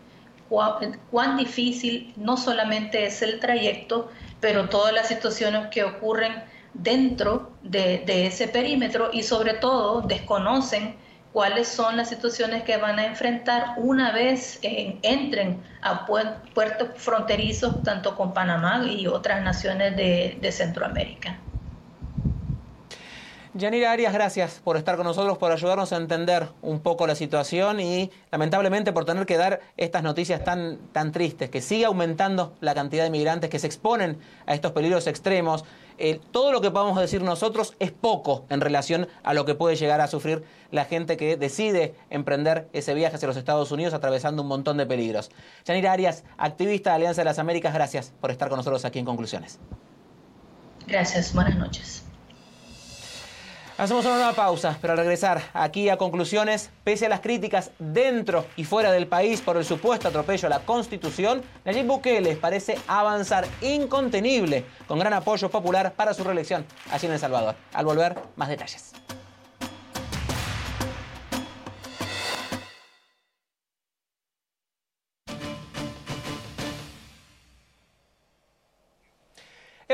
cuán, 0.49 1.37
difícil 1.37 2.13
no 2.15 2.37
solamente 2.37 3.05
es 3.05 3.21
el 3.21 3.39
trayecto, 3.39 4.11
pero 4.39 4.69
todas 4.69 4.93
las 4.93 5.07
situaciones 5.07 5.67
que 5.67 5.83
ocurren 5.83 6.43
dentro 6.73 7.51
de, 7.63 8.03
ese 8.27 8.47
perímetro 8.47 9.09
y 9.11 9.23
sobre 9.23 9.53
todo 9.53 10.01
desconocen 10.01 10.95
cuáles 11.33 11.67
son 11.67 11.97
las 11.97 12.09
situaciones 12.09 12.63
que 12.63 12.77
van 12.77 12.99
a 12.99 13.05
enfrentar 13.05 13.73
una 13.77 14.11
vez 14.11 14.59
entren 14.61 15.61
a 15.81 16.05
puertos 16.05 16.89
fronterizos 16.95 17.83
tanto 17.83 18.15
con 18.15 18.33
Panamá 18.33 18.85
y 18.85 19.07
otras 19.07 19.43
naciones 19.43 19.95
de 19.95 20.51
Centroamérica. 20.51 21.39
Yanira 23.57 23.91
Arias, 23.91 24.13
gracias 24.13 24.61
por 24.63 24.77
estar 24.77 24.97
con 24.97 25.05
nosotros, 25.05 25.39
por 25.39 25.51
ayudarnos 25.51 25.91
a 25.91 25.97
entender 25.97 26.47
un 26.61 26.79
poco 26.79 27.07
la 27.07 27.15
situación 27.15 27.79
y 27.79 28.11
lamentablemente 28.31 28.93
por 28.93 29.03
tener 29.03 29.25
que 29.25 29.35
dar 29.35 29.61
estas 29.77 30.03
noticias 30.03 30.43
tan, 30.43 30.77
tan 30.91 31.11
tristes, 31.11 31.49
que 31.49 31.61
sigue 31.61 31.85
aumentando 31.85 32.55
la 32.61 32.75
cantidad 32.75 33.03
de 33.03 33.09
migrantes 33.09 33.49
que 33.49 33.57
se 33.57 33.65
exponen 33.65 34.19
a 34.45 34.53
estos 34.53 34.73
peligros 34.73 35.07
extremos. 35.07 35.65
Eh, 35.97 36.19
todo 36.31 36.51
lo 36.51 36.61
que 36.61 36.69
podamos 36.69 36.99
decir 36.99 37.23
nosotros 37.23 37.73
es 37.79 37.91
poco 37.91 38.45
en 38.49 38.61
relación 38.61 39.07
a 39.23 39.33
lo 39.33 39.45
que 39.45 39.55
puede 39.55 39.75
llegar 39.75 40.01
a 40.01 40.07
sufrir 40.07 40.43
la 40.69 40.85
gente 40.85 41.17
que 41.17 41.35
decide 41.35 41.95
emprender 42.11 42.67
ese 42.73 42.93
viaje 42.93 43.15
hacia 43.15 43.27
los 43.27 43.37
Estados 43.37 43.71
Unidos 43.71 43.95
atravesando 43.95 44.43
un 44.43 44.49
montón 44.49 44.77
de 44.77 44.85
peligros. 44.85 45.31
Yanira 45.65 45.93
Arias, 45.93 46.23
activista 46.37 46.91
de 46.91 46.97
Alianza 46.97 47.21
de 47.21 47.25
las 47.25 47.39
Américas, 47.39 47.73
gracias 47.73 48.13
por 48.21 48.29
estar 48.29 48.49
con 48.49 48.57
nosotros 48.57 48.85
aquí 48.85 48.99
en 48.99 49.05
Conclusiones. 49.05 49.59
Gracias, 50.85 51.33
buenas 51.33 51.57
noches. 51.57 52.06
Hacemos 53.77 54.05
una 54.05 54.15
nueva 54.15 54.33
pausa, 54.33 54.75
pero 54.81 54.93
al 54.93 54.97
regresar 54.97 55.39
aquí 55.53 55.87
a 55.89 55.97
conclusiones, 55.97 56.71
pese 56.83 57.05
a 57.05 57.09
las 57.09 57.19
críticas 57.19 57.69
dentro 57.77 58.47
y 58.55 58.63
fuera 58.63 58.91
del 58.91 59.05
país 59.05 59.39
por 59.39 59.55
el 59.55 59.63
supuesto 59.65 60.07
atropello 60.07 60.47
a 60.47 60.49
la 60.49 60.59
Constitución, 60.61 61.43
Nayib 61.63 61.85
Bukele 61.85 62.35
parece 62.37 62.79
avanzar 62.87 63.45
incontenible 63.61 64.65
con 64.87 64.97
gran 64.97 65.13
apoyo 65.13 65.49
popular 65.49 65.93
para 65.93 66.15
su 66.15 66.23
reelección 66.23 66.65
allí 66.91 67.05
en 67.05 67.13
El 67.13 67.19
Salvador. 67.19 67.53
Al 67.71 67.85
volver, 67.85 68.17
más 68.35 68.49
detalles. 68.49 68.93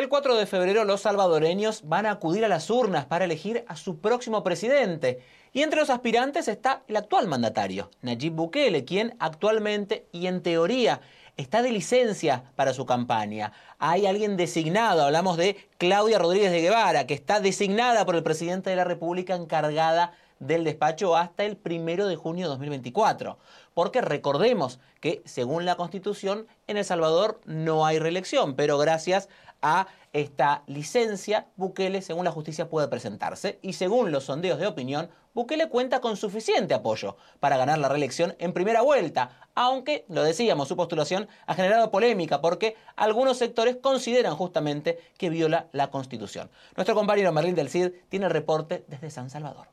El 0.04 0.10
4 0.10 0.36
de 0.36 0.46
febrero 0.46 0.84
los 0.84 1.00
salvadoreños 1.00 1.88
van 1.88 2.06
a 2.06 2.12
acudir 2.12 2.44
a 2.44 2.50
las 2.50 2.70
urnas 2.70 3.06
para 3.06 3.24
elegir 3.24 3.64
a 3.70 3.78
su 3.78 4.00
próximo 4.00 4.44
presidente. 4.44 5.22
Y 5.54 5.62
entre 5.62 5.80
los 5.80 5.90
aspirantes 5.90 6.50
está 6.50 6.84
el 6.90 6.98
actual 6.98 7.30
mandatario, 7.30 7.90
Nayib 8.02 8.34
Bukele, 8.34 8.84
quien 8.84 9.16
actualmente 9.20 10.06
y 10.12 10.28
en 10.28 10.44
teoría 10.44 11.00
está 11.38 11.62
de 11.62 11.72
licencia 11.72 12.52
para 12.58 12.74
su 12.74 12.86
campaña. 12.86 13.54
Hay 13.80 14.06
alguien 14.06 14.36
designado, 14.36 15.04
hablamos 15.06 15.38
de 15.38 15.56
Claudia 15.78 16.20
Rodríguez 16.20 16.52
de 16.52 16.60
Guevara, 16.60 17.08
que 17.08 17.14
está 17.14 17.40
designada 17.40 18.06
por 18.06 18.18
el 18.18 18.24
presidente 18.24 18.72
de 18.72 18.76
la 18.76 18.84
República 18.84 19.36
encargada 19.36 20.12
del 20.40 20.66
despacho 20.66 21.16
hasta 21.16 21.46
el 21.46 21.56
primero 21.56 22.08
de 22.08 22.18
junio 22.18 22.48
de 22.48 22.50
2024. 22.50 23.38
Porque 23.74 24.02
recordemos 24.02 24.80
que, 25.00 25.22
según 25.24 25.64
la 25.64 25.76
Constitución, 25.76 26.48
en 26.68 26.76
El 26.76 26.84
Salvador 26.84 27.40
no 27.46 27.86
hay 27.86 28.00
reelección, 28.00 28.56
pero 28.56 28.78
gracias 28.78 29.30
a 29.64 29.88
esta 30.12 30.62
licencia, 30.68 31.48
Bukele, 31.56 32.04
según 32.04 32.26
la 32.26 32.32
justicia, 32.32 32.70
puede 32.70 32.88
presentarse. 32.88 33.58
Y 33.64 33.74
según 33.74 34.12
los 34.12 34.26
sondeos 34.26 34.60
de 34.60 34.68
opinión, 34.68 35.10
Bukele 35.34 35.70
cuenta 35.70 36.02
con 36.02 36.16
suficiente 36.16 36.76
apoyo 36.76 37.18
para 37.40 37.58
ganar 37.58 37.80
la 37.80 37.90
reelección 37.90 38.36
en 38.38 38.54
primera 38.54 38.82
vuelta, 38.82 39.32
aunque, 39.56 40.06
lo 40.08 40.22
decíamos, 40.22 40.68
su 40.68 40.76
postulación 40.76 41.28
ha 41.48 41.56
generado 41.56 41.90
polémica 41.90 42.42
porque 42.42 42.76
algunos 42.96 43.38
sectores 43.38 43.78
consideran 43.78 44.36
justamente 44.36 45.00
que 45.18 45.32
viola 45.32 45.68
la 45.72 45.90
Constitución. 45.90 46.52
Nuestro 46.76 46.94
compañero 46.94 47.32
Merlín 47.32 47.56
del 47.56 47.70
Cid 47.70 47.94
tiene 48.10 48.28
el 48.28 48.32
reporte 48.32 48.86
desde 48.88 49.10
San 49.10 49.32
Salvador. 49.32 49.73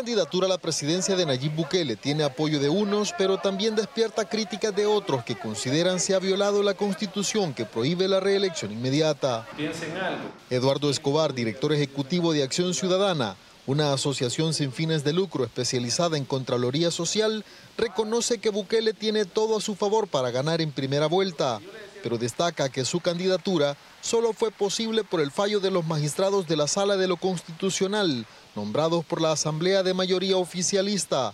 La 0.00 0.06
candidatura 0.06 0.46
a 0.46 0.48
la 0.48 0.56
presidencia 0.56 1.14
de 1.14 1.26
Nayib 1.26 1.54
Bukele 1.54 1.94
tiene 1.94 2.24
apoyo 2.24 2.58
de 2.58 2.70
unos, 2.70 3.12
pero 3.18 3.36
también 3.36 3.76
despierta 3.76 4.26
críticas 4.26 4.74
de 4.74 4.86
otros 4.86 5.24
que 5.24 5.36
consideran 5.36 6.00
se 6.00 6.14
ha 6.14 6.18
violado 6.18 6.62
la 6.62 6.72
constitución 6.72 7.52
que 7.52 7.66
prohíbe 7.66 8.08
la 8.08 8.18
reelección 8.18 8.72
inmediata. 8.72 9.46
Piensen 9.58 9.94
algo. 9.98 10.22
Eduardo 10.48 10.88
Escobar, 10.88 11.34
director 11.34 11.74
ejecutivo 11.74 12.32
de 12.32 12.42
Acción 12.42 12.72
Ciudadana, 12.72 13.36
una 13.66 13.92
asociación 13.92 14.54
sin 14.54 14.72
fines 14.72 15.04
de 15.04 15.12
lucro 15.12 15.44
especializada 15.44 16.16
en 16.16 16.24
Contraloría 16.24 16.90
Social, 16.90 17.44
reconoce 17.76 18.38
que 18.38 18.48
Bukele 18.48 18.94
tiene 18.94 19.26
todo 19.26 19.58
a 19.58 19.60
su 19.60 19.74
favor 19.74 20.08
para 20.08 20.30
ganar 20.30 20.62
en 20.62 20.72
primera 20.72 21.08
vuelta, 21.08 21.60
pero 22.02 22.16
destaca 22.16 22.70
que 22.70 22.86
su 22.86 23.00
candidatura 23.00 23.76
solo 24.00 24.32
fue 24.32 24.50
posible 24.50 25.04
por 25.04 25.20
el 25.20 25.30
fallo 25.30 25.60
de 25.60 25.70
los 25.70 25.86
magistrados 25.86 26.48
de 26.48 26.56
la 26.56 26.68
Sala 26.68 26.96
de 26.96 27.06
lo 27.06 27.18
Constitucional, 27.18 28.24
nombrados 28.54 29.04
por 29.04 29.20
la 29.20 29.32
Asamblea 29.32 29.82
de 29.82 29.94
mayoría 29.94 30.36
oficialista, 30.36 31.28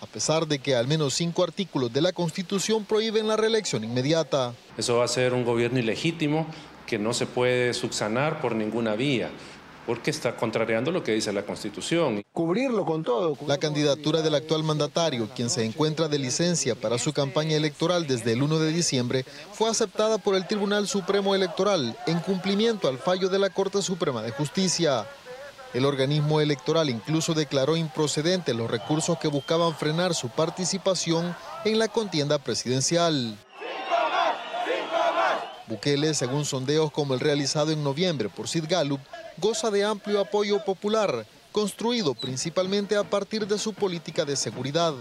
a 0.00 0.06
pesar 0.06 0.46
de 0.46 0.58
que 0.58 0.74
al 0.74 0.88
menos 0.88 1.14
cinco 1.14 1.44
artículos 1.44 1.92
de 1.92 2.02
la 2.02 2.12
Constitución 2.12 2.84
prohíben 2.84 3.28
la 3.28 3.36
reelección 3.36 3.84
inmediata. 3.84 4.54
Eso 4.76 4.96
va 4.96 5.04
a 5.04 5.08
ser 5.08 5.34
un 5.34 5.44
gobierno 5.44 5.78
ilegítimo 5.78 6.46
que 6.86 6.98
no 6.98 7.12
se 7.14 7.26
puede 7.26 7.72
subsanar 7.74 8.40
por 8.40 8.54
ninguna 8.54 8.94
vía 8.94 9.30
porque 9.86 10.10
está 10.10 10.36
contrariando 10.36 10.90
lo 10.92 11.02
que 11.02 11.12
dice 11.12 11.32
la 11.32 11.44
Constitución. 11.44 12.22
Cubrirlo 12.32 12.84
con 12.84 13.02
todo. 13.02 13.36
La 13.46 13.58
candidatura 13.58 14.22
del 14.22 14.34
actual 14.34 14.62
mandatario, 14.62 15.28
quien 15.34 15.50
se 15.50 15.64
encuentra 15.64 16.08
de 16.08 16.18
licencia 16.18 16.74
para 16.74 16.98
su 16.98 17.12
campaña 17.12 17.56
electoral 17.56 18.06
desde 18.06 18.32
el 18.32 18.42
1 18.42 18.58
de 18.58 18.72
diciembre, 18.72 19.24
fue 19.52 19.68
aceptada 19.68 20.18
por 20.18 20.34
el 20.34 20.46
Tribunal 20.46 20.86
Supremo 20.86 21.34
Electoral 21.34 21.96
en 22.06 22.20
cumplimiento 22.20 22.88
al 22.88 22.98
fallo 22.98 23.28
de 23.28 23.38
la 23.38 23.50
Corte 23.50 23.82
Suprema 23.82 24.22
de 24.22 24.30
Justicia. 24.30 25.06
El 25.74 25.86
organismo 25.86 26.40
electoral 26.40 26.90
incluso 26.90 27.32
declaró 27.32 27.76
improcedentes 27.76 28.54
los 28.54 28.70
recursos 28.70 29.18
que 29.18 29.28
buscaban 29.28 29.74
frenar 29.74 30.14
su 30.14 30.28
participación 30.28 31.34
en 31.64 31.78
la 31.78 31.88
contienda 31.88 32.38
presidencial. 32.38 33.38
Bukele, 35.66 36.12
según 36.12 36.44
sondeos 36.44 36.92
como 36.92 37.14
el 37.14 37.20
realizado 37.20 37.70
en 37.70 37.82
noviembre 37.82 38.28
por 38.28 38.48
Sid 38.48 38.64
Gallup, 38.68 39.00
goza 39.38 39.70
de 39.70 39.84
amplio 39.84 40.20
apoyo 40.20 40.62
popular, 40.62 41.24
construido 41.50 42.14
principalmente 42.14 42.96
a 42.96 43.04
partir 43.04 43.46
de 43.46 43.58
su 43.58 43.72
política 43.72 44.26
de 44.26 44.36
seguridad. 44.36 44.92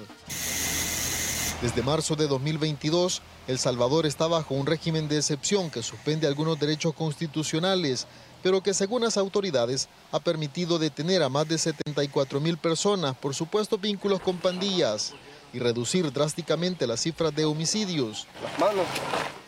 Desde 1.62 1.84
marzo 1.84 2.15
de 2.15 2.27
2022, 2.27 3.21
El 3.47 3.60
Salvador 3.60 4.05
está 4.05 4.27
bajo 4.27 4.55
un 4.55 4.65
régimen 4.65 5.07
de 5.07 5.17
excepción 5.17 5.69
que 5.69 5.84
suspende 5.84 6.27
algunos 6.27 6.60
derechos 6.60 6.93
constitucionales, 6.93 8.07
pero 8.43 8.62
que 8.62 8.73
según 8.73 9.04
las 9.04 9.17
autoridades 9.17 9.88
ha 10.12 10.19
permitido 10.19 10.80
detener 10.80 11.23
a 11.23 11.30
más 11.30 11.47
de 11.47 11.58
74 11.58 12.39
mil 12.39 12.58
personas 12.58 13.15
por 13.15 13.34
supuestos 13.34 13.80
vínculos 13.80 14.19
con 14.21 14.38
pandillas 14.38 15.13
y 15.54 15.60
reducir 15.60 16.12
drásticamente 16.12 16.88
las 16.88 17.01
cifras 17.01 17.36
de 17.36 17.45
homicidios. 17.45 18.27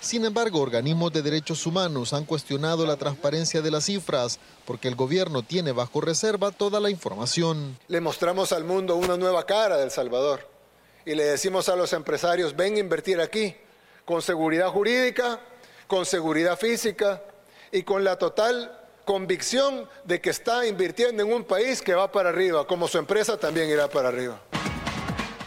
Sin 0.02 0.26
embargo, 0.26 0.60
organismos 0.60 1.14
de 1.14 1.22
derechos 1.22 1.66
humanos 1.66 2.12
han 2.14 2.26
cuestionado 2.26 2.86
la 2.86 2.98
transparencia 2.98 3.62
de 3.62 3.72
las 3.72 3.86
cifras 3.86 4.40
porque 4.66 4.90
el 4.90 4.96
gobierno 4.96 5.44
tiene 5.44 5.72
bajo 5.72 6.02
reserva 6.02 6.52
toda 6.52 6.80
la 6.80 6.90
información. 6.90 7.78
Le 7.88 8.02
mostramos 8.02 8.52
al 8.52 8.66
mundo 8.66 8.96
una 8.96 9.16
nueva 9.16 9.46
cara 9.46 9.78
de 9.78 9.86
El 9.86 9.92
Salvador 9.92 10.50
y 11.06 11.16
le 11.16 11.24
decimos 11.24 11.70
a 11.70 11.76
los 11.76 11.94
empresarios, 11.94 12.56
ven 12.56 12.76
a 12.76 12.80
invertir 12.80 13.22
aquí, 13.22 13.56
con 14.06 14.22
seguridad 14.22 14.70
jurídica, 14.70 15.40
con 15.88 16.06
seguridad 16.06 16.58
física 16.58 17.24
y 17.72 17.84
con 17.84 18.04
la 18.04 18.18
total 18.18 18.83
convicción 19.06 19.88
de 20.06 20.22
que 20.22 20.30
está 20.30 20.66
invirtiendo 20.66 21.24
en 21.24 21.34
un 21.34 21.44
país 21.44 21.82
que 21.82 21.94
va 21.94 22.12
para 22.12 22.30
arriba, 22.30 22.66
como 22.68 22.88
su 22.88 22.98
empresa 22.98 23.38
también 23.38 23.70
irá 23.70 23.90
para 23.90 24.10
arriba. 24.10 24.40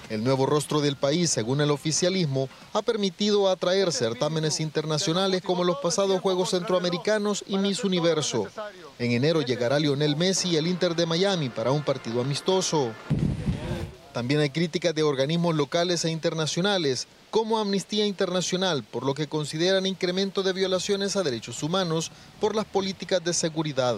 El 0.09 0.23
nuevo 0.23 0.47
rostro 0.47 0.81
del 0.81 0.95
país, 0.95 1.31
según 1.31 1.61
el 1.61 1.73
oficialismo, 1.73 2.49
ha 2.73 2.83
permitido 2.83 3.49
atraer 3.49 3.93
certámenes 3.93 4.61
internacionales 4.61 5.43
como 5.43 5.65
los 5.65 5.79
pasados 5.79 6.21
Juegos 6.21 6.51
Centroamericanos 6.51 7.43
y 7.49 7.59
Miss 7.59 7.83
Universo. 7.83 8.47
En 9.01 9.11
enero 9.11 9.43
llegará 9.43 9.81
Lionel 9.81 10.15
Messi 10.15 10.51
y 10.51 10.57
el 10.57 10.69
Inter 10.69 10.95
de 10.95 11.07
Miami 11.07 11.49
para 11.49 11.73
un 11.73 11.83
partido 11.83 12.21
amistoso. 12.21 12.93
También 14.13 14.41
hay 14.41 14.51
críticas 14.51 14.95
de 14.95 15.03
organismos 15.03 15.57
locales 15.57 16.05
e 16.05 16.11
internacionales, 16.11 17.09
como 17.31 17.59
Amnistía 17.59 18.07
Internacional, 18.07 18.83
por 18.83 19.05
lo 19.05 19.15
que 19.15 19.27
consideran 19.27 19.87
incremento 19.87 20.43
de 20.43 20.53
violaciones 20.53 21.17
a 21.17 21.23
derechos 21.23 21.63
humanos 21.63 22.11
por 22.41 22.55
las 22.55 22.65
políticas 22.65 23.23
de 23.23 23.35
seguridad. 23.35 23.97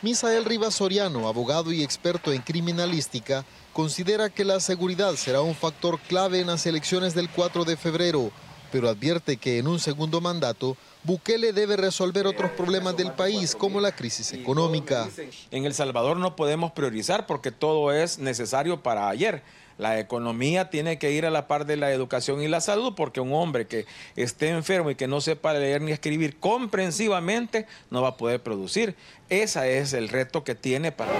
Misael 0.00 0.44
Rivas 0.44 0.74
Soriano, 0.74 1.26
abogado 1.26 1.72
y 1.72 1.82
experto 1.82 2.32
en 2.32 2.40
criminalística, 2.40 3.44
considera 3.72 4.30
que 4.30 4.44
la 4.44 4.60
seguridad 4.60 5.14
será 5.16 5.40
un 5.40 5.56
factor 5.56 5.98
clave 5.98 6.40
en 6.40 6.46
las 6.46 6.66
elecciones 6.66 7.14
del 7.14 7.28
4 7.28 7.64
de 7.64 7.76
febrero, 7.76 8.30
pero 8.70 8.88
advierte 8.88 9.36
que 9.36 9.58
en 9.58 9.66
un 9.66 9.80
segundo 9.80 10.20
mandato 10.20 10.76
Bukele 11.04 11.52
debe 11.52 11.76
resolver 11.76 12.26
otros 12.26 12.50
problemas 12.52 12.96
del 12.96 13.12
país 13.12 13.54
como 13.54 13.80
la 13.80 13.92
crisis 13.92 14.32
económica. 14.32 15.08
En 15.50 15.64
El 15.64 15.74
Salvador 15.74 16.16
no 16.16 16.36
podemos 16.36 16.72
priorizar 16.72 17.26
porque 17.26 17.50
todo 17.50 17.92
es 17.92 18.18
necesario 18.18 18.82
para 18.82 19.08
ayer. 19.08 19.42
La 19.78 20.00
economía 20.00 20.70
tiene 20.70 20.98
que 20.98 21.12
ir 21.12 21.24
a 21.24 21.30
la 21.30 21.46
par 21.46 21.64
de 21.64 21.76
la 21.76 21.92
educación 21.92 22.42
y 22.42 22.48
la 22.48 22.60
salud 22.60 22.94
porque 22.96 23.20
un 23.20 23.32
hombre 23.32 23.66
que 23.66 23.86
esté 24.16 24.48
enfermo 24.48 24.90
y 24.90 24.96
que 24.96 25.06
no 25.06 25.20
sepa 25.20 25.54
leer 25.54 25.80
ni 25.80 25.92
escribir 25.92 26.38
comprensivamente 26.38 27.66
no 27.90 28.02
va 28.02 28.08
a 28.08 28.16
poder 28.16 28.42
producir. 28.42 28.96
Ese 29.28 29.78
es 29.78 29.92
el 29.92 30.08
reto 30.08 30.42
que 30.42 30.56
tiene 30.56 30.90
para... 30.90 31.12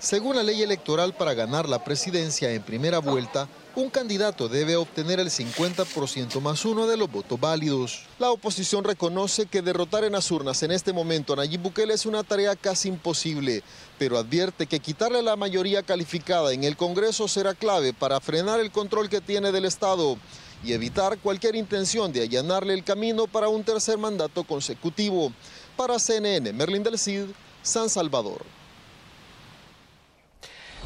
Según 0.00 0.36
la 0.36 0.42
ley 0.42 0.62
electoral 0.62 1.14
para 1.14 1.34
ganar 1.34 1.68
la 1.68 1.82
presidencia 1.82 2.52
en 2.52 2.62
primera 2.62 2.98
vuelta, 2.98 3.48
un 3.78 3.90
candidato 3.90 4.48
debe 4.48 4.74
obtener 4.74 5.20
el 5.20 5.30
50% 5.30 6.40
más 6.40 6.64
uno 6.64 6.88
de 6.88 6.96
los 6.96 7.10
votos 7.10 7.38
válidos. 7.38 8.06
La 8.18 8.32
oposición 8.32 8.82
reconoce 8.82 9.46
que 9.46 9.62
derrotar 9.62 10.02
en 10.02 10.14
las 10.14 10.30
urnas 10.32 10.64
en 10.64 10.72
este 10.72 10.92
momento 10.92 11.32
a 11.32 11.36
Nayib 11.36 11.60
Bukele 11.60 11.94
es 11.94 12.04
una 12.04 12.24
tarea 12.24 12.56
casi 12.56 12.88
imposible, 12.88 13.62
pero 13.96 14.18
advierte 14.18 14.66
que 14.66 14.80
quitarle 14.80 15.22
la 15.22 15.36
mayoría 15.36 15.84
calificada 15.84 16.52
en 16.52 16.64
el 16.64 16.76
Congreso 16.76 17.28
será 17.28 17.54
clave 17.54 17.92
para 17.92 18.20
frenar 18.20 18.58
el 18.58 18.72
control 18.72 19.08
que 19.08 19.20
tiene 19.20 19.52
del 19.52 19.64
Estado 19.64 20.16
y 20.64 20.72
evitar 20.72 21.16
cualquier 21.18 21.54
intención 21.54 22.12
de 22.12 22.22
allanarle 22.22 22.74
el 22.74 22.82
camino 22.82 23.28
para 23.28 23.48
un 23.48 23.62
tercer 23.62 23.96
mandato 23.96 24.42
consecutivo. 24.42 25.32
Para 25.76 26.00
CNN, 26.00 26.52
Merlin 26.52 26.82
del 26.82 26.98
Cid, 26.98 27.26
San 27.62 27.88
Salvador. 27.88 28.57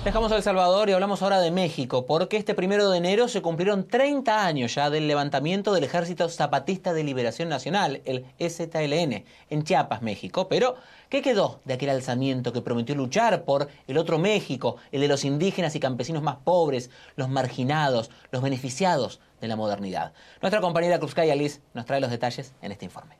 Dejamos 0.04 0.32
El 0.32 0.42
Salvador 0.42 0.88
y 0.88 0.92
hablamos 0.94 1.22
ahora 1.22 1.38
de 1.38 1.52
México, 1.52 2.06
porque 2.06 2.36
este 2.36 2.54
primero 2.54 2.90
de 2.90 2.98
enero 2.98 3.28
se 3.28 3.40
cumplieron 3.40 3.86
30 3.86 4.44
años 4.44 4.74
ya 4.74 4.90
del 4.90 5.06
levantamiento 5.06 5.72
del 5.72 5.84
Ejército 5.84 6.28
Zapatista 6.28 6.92
de 6.92 7.04
Liberación 7.04 7.48
Nacional, 7.48 8.02
el 8.04 8.26
ZLN, 8.40 9.24
en 9.48 9.62
Chiapas, 9.62 10.02
México. 10.02 10.48
Pero, 10.48 10.74
¿qué 11.08 11.22
quedó 11.22 11.60
de 11.64 11.74
aquel 11.74 11.90
alzamiento 11.90 12.52
que 12.52 12.62
prometió 12.62 12.96
luchar 12.96 13.44
por 13.44 13.68
el 13.86 13.96
otro 13.96 14.18
México, 14.18 14.74
el 14.90 15.02
de 15.02 15.06
los 15.06 15.24
indígenas 15.24 15.76
y 15.76 15.80
campesinos 15.80 16.24
más 16.24 16.38
pobres, 16.38 16.90
los 17.14 17.28
marginados, 17.28 18.10
los 18.32 18.42
beneficiados 18.42 19.20
de 19.40 19.46
la 19.46 19.54
modernidad? 19.54 20.14
Nuestra 20.40 20.60
compañera 20.60 20.98
Cruzcaya 20.98 21.36
Liz 21.36 21.60
nos 21.74 21.86
trae 21.86 22.00
los 22.00 22.10
detalles 22.10 22.52
en 22.60 22.72
este 22.72 22.86
informe. 22.86 23.18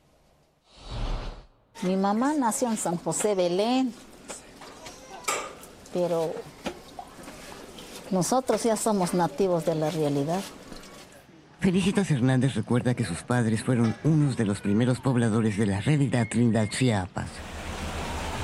Mi 1.81 1.95
mamá 1.95 2.33
nació 2.37 2.67
en 2.69 2.75
San 2.75 2.97
José 2.97 3.35
Belén, 3.35 3.93
pero 5.93 6.33
nosotros 8.13 8.63
ya 8.63 8.77
somos 8.77 9.13
nativos 9.13 9.65
de 9.65 9.75
la 9.75 9.89
realidad. 9.89 10.39
Felicitas 11.59 12.11
Hernández 12.11 12.55
recuerda 12.55 12.93
que 12.93 13.05
sus 13.05 13.23
padres 13.23 13.63
fueron 13.63 13.95
unos 14.03 14.37
de 14.37 14.45
los 14.45 14.61
primeros 14.61 14.99
pobladores 14.99 15.57
de 15.57 15.65
la 15.65 15.81
realidad 15.81 16.27
Trinidad 16.29 16.69
Chiapas. 16.69 17.29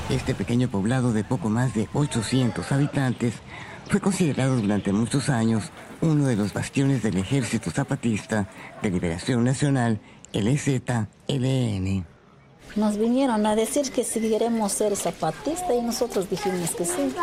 Este 0.09 0.33
pequeño 0.33 0.69
poblado 0.69 1.13
de 1.13 1.23
poco 1.23 1.49
más 1.49 1.75
de 1.75 1.87
800 1.93 2.71
habitantes 2.71 3.35
fue 3.89 3.99
considerado 3.99 4.55
durante 4.55 4.91
muchos 4.91 5.29
años 5.29 5.71
uno 6.01 6.25
de 6.25 6.35
los 6.35 6.53
bastiones 6.53 7.03
del 7.03 7.17
Ejército 7.17 7.69
Zapatista 7.71 8.49
de 8.81 8.89
Liberación 8.89 9.43
Nacional, 9.43 9.99
el 10.33 10.47
EZLN. 10.47 12.05
Nos 12.75 12.97
vinieron 12.97 13.45
a 13.45 13.55
decir 13.55 13.91
que 13.91 14.03
si 14.03 14.19
queremos 14.21 14.71
ser 14.71 14.95
zapatistas 14.95 15.71
y 15.77 15.81
nosotros 15.81 16.29
dijimos 16.29 16.73
que 16.75 16.85
sí. 16.85 17.13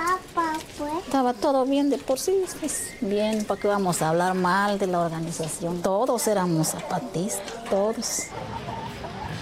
Estaba 1.05 1.33
todo 1.33 1.64
bien 1.64 1.89
de 1.89 1.97
por 1.97 2.18
sí, 2.18 2.45
pues 2.61 2.93
bien, 3.01 3.45
¿para 3.45 3.61
qué 3.61 3.68
vamos 3.68 4.03
a 4.03 4.11
hablar 4.11 4.35
mal 4.35 4.79
de 4.79 4.87
la 4.87 5.01
organización? 5.01 5.81
Todos 5.81 6.27
éramos 6.29 6.68
zapatistas, 6.68 7.64
todos. 7.70 8.24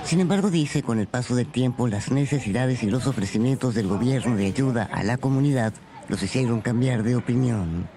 Sin 0.05 0.21
embargo, 0.21 0.51
dice, 0.51 0.83
con 0.83 1.01
el 1.01 1.09
paso 1.09 1.35
del 1.35 1.51
tiempo, 1.51 1.89
las 1.89 2.11
necesidades 2.11 2.83
y 2.83 2.87
los 2.91 3.07
ofrecimientos 3.07 3.75
del 3.75 3.89
gobierno 3.89 4.37
de 4.37 4.47
ayuda 4.47 4.89
a 4.93 5.03
la 5.03 5.17
comunidad 5.17 5.73
los 6.09 6.23
hicieron 6.23 6.61
cambiar 6.61 7.03
de 7.03 7.17
opinión. 7.17 7.89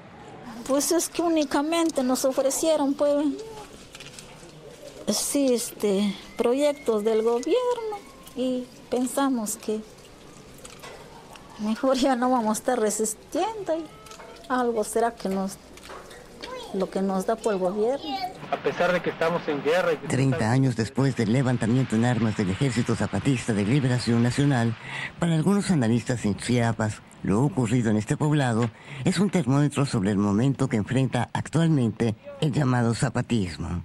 Pues 0.68 0.92
es 0.92 1.10
que 1.10 1.22
únicamente 1.22 2.04
nos 2.04 2.26
ofrecieron, 2.26 2.94
pues, 2.94 3.28
sí, 5.10 5.54
este, 5.54 6.16
proyectos 6.38 7.04
del 7.04 7.22
gobierno 7.22 7.98
y 8.36 8.66
pensamos 8.90 9.58
que 9.58 9.82
mejor 11.60 11.98
ya 11.98 12.16
no 12.16 12.30
vamos 12.30 12.50
a 12.50 12.60
estar 12.60 12.80
resistiendo 12.80 13.78
y 13.78 13.86
algo 14.50 14.84
será 14.84 15.12
que 15.12 15.30
nos 15.30 15.58
lo 16.74 16.90
que 16.90 17.02
nos 17.02 17.26
da 17.26 17.36
por 17.36 17.54
el 17.54 17.60
gobierno. 17.60 18.18
A 18.52 18.58
pesar 18.58 18.92
de 18.92 19.02
que 19.02 19.10
estamos 19.10 19.48
en 19.48 19.64
guerra. 19.64 19.94
Y 19.94 20.08
30 20.08 20.52
años 20.52 20.76
después 20.76 21.16
del 21.16 21.32
levantamiento 21.32 21.96
en 21.96 22.06
armas 22.06 22.38
del 22.38 22.50
Ejército 22.50 22.96
Zapatista 22.96 23.54
de 23.54 23.66
Liberación 23.66 24.22
Nacional, 24.22 24.76
para 25.18 25.36
algunos 25.36 25.72
analistas 25.72 26.26
en 26.26 26.36
Chiapas, 26.36 27.02
lo 27.24 27.42
ocurrido 27.42 27.90
en 27.90 27.98
este 27.98 28.18
poblado 28.18 28.70
es 29.06 29.18
un 29.20 29.30
termómetro 29.30 29.86
sobre 29.86 30.12
el 30.12 30.18
momento 30.18 30.68
que 30.68 30.78
enfrenta 30.78 31.30
actualmente 31.34 32.16
el 32.42 32.52
llamado 32.52 32.94
zapatismo 32.94 33.84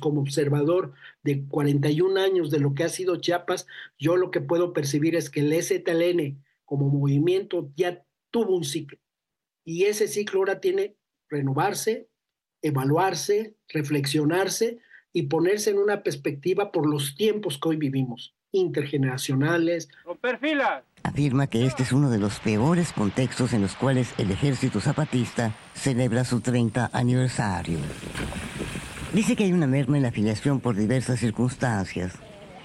como 0.00 0.22
observador 0.22 0.92
de 1.22 1.44
41 1.44 2.18
años 2.18 2.50
de 2.50 2.60
lo 2.60 2.72
que 2.74 2.84
ha 2.84 2.88
sido 2.88 3.16
Chiapas, 3.16 3.66
yo 3.98 4.16
lo 4.16 4.30
que 4.30 4.40
puedo 4.40 4.72
percibir 4.72 5.16
es 5.16 5.28
que 5.28 5.40
el 5.40 5.52
STLN 5.62 6.42
como 6.64 6.88
movimiento 6.88 7.70
ya 7.76 8.04
tuvo 8.30 8.56
un 8.56 8.64
ciclo 8.64 8.98
y 9.64 9.84
ese 9.84 10.08
ciclo 10.08 10.40
ahora 10.40 10.60
tiene 10.60 10.96
renovarse, 11.28 12.08
evaluarse, 12.62 13.56
reflexionarse 13.68 14.78
y 15.12 15.22
ponerse 15.24 15.70
en 15.70 15.78
una 15.78 16.02
perspectiva 16.02 16.72
por 16.72 16.88
los 16.88 17.14
tiempos 17.14 17.58
que 17.58 17.68
hoy 17.70 17.76
vivimos, 17.76 18.34
intergeneracionales. 18.50 19.88
Afirma 21.02 21.46
que 21.46 21.66
este 21.66 21.82
es 21.82 21.92
uno 21.92 22.10
de 22.10 22.18
los 22.18 22.38
peores 22.40 22.92
contextos 22.92 23.52
en 23.52 23.62
los 23.62 23.74
cuales 23.74 24.14
el 24.18 24.30
ejército 24.30 24.80
zapatista 24.80 25.54
celebra 25.74 26.24
su 26.24 26.40
30 26.40 26.90
aniversario. 26.92 27.78
Dice 29.12 29.36
que 29.36 29.44
hay 29.44 29.52
una 29.52 29.66
merma 29.66 29.96
en 29.96 30.04
la 30.04 30.08
afiliación 30.08 30.60
por 30.60 30.74
diversas 30.74 31.20
circunstancias. 31.20 32.14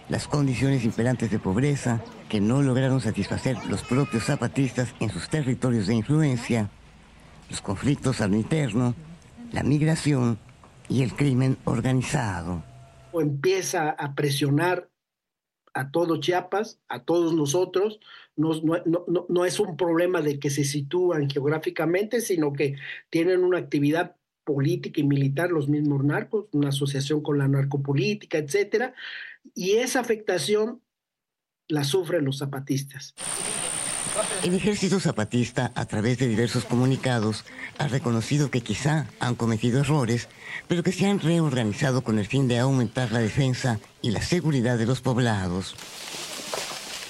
Las 0.09 0.27
condiciones 0.27 0.85
imperantes 0.85 1.29
de 1.31 1.39
pobreza 1.39 2.01
que 2.29 2.39
no 2.39 2.61
lograron 2.61 3.01
satisfacer 3.01 3.57
los 3.69 3.83
propios 3.83 4.23
zapatistas 4.23 4.95
en 5.01 5.09
sus 5.09 5.27
territorios 5.27 5.87
de 5.87 5.95
influencia, 5.95 6.69
los 7.49 7.59
conflictos 7.61 8.21
al 8.21 8.33
interno, 8.33 8.95
la 9.51 9.63
migración 9.63 10.39
y 10.87 11.03
el 11.03 11.13
crimen 11.13 11.57
organizado. 11.65 12.63
O 13.11 13.21
empieza 13.21 13.89
a 13.89 14.15
presionar 14.15 14.89
a 15.73 15.91
todo 15.91 16.21
Chiapas, 16.21 16.79
a 16.87 17.03
todos 17.03 17.33
nosotros. 17.33 17.99
No, 18.35 18.51
no, 19.29 19.45
es 19.45 19.59
un 19.59 19.77
problema 19.77 20.21
de 20.21 20.39
que 20.39 20.49
se 20.49 20.63
sitúan 20.63 21.29
geográficamente, 21.29 22.21
sino 22.21 22.53
que 22.53 22.75
tienen 23.09 23.43
una 23.43 23.57
actividad 23.57 24.15
política 24.47 25.01
y 25.01 25.03
militar, 25.03 25.51
los 25.51 25.67
mismos 25.67 26.05
narcos, 26.05 26.45
una 26.53 26.69
asociación 26.69 27.21
con 27.21 27.37
la 27.37 27.49
narcopolítica, 27.49 28.37
etcétera, 28.37 28.93
y 29.53 29.73
esa 29.73 29.99
afectación 29.99 30.81
la 31.67 31.83
sufren 31.83 32.23
los 32.23 32.37
zapatistas. 32.37 33.13
El 34.43 34.55
ejército 34.55 34.99
zapatista, 34.99 35.71
a 35.75 35.85
través 35.85 36.17
de 36.17 36.27
diversos 36.27 36.63
comunicados, 36.63 37.43
ha 37.77 37.87
reconocido 37.87 38.49
que 38.49 38.61
quizá 38.61 39.07
han 39.19 39.35
cometido 39.35 39.81
errores, 39.81 40.29
pero 40.67 40.81
que 40.81 40.93
se 40.93 41.05
han 41.05 41.19
reorganizado 41.19 42.01
con 42.01 42.17
el 42.17 42.25
fin 42.25 42.47
de 42.47 42.57
aumentar 42.57 43.11
la 43.11 43.19
defensa 43.19 43.79
y 44.01 44.11
la 44.11 44.21
seguridad 44.21 44.77
de 44.77 44.87
los 44.87 45.01
poblados. 45.01 45.75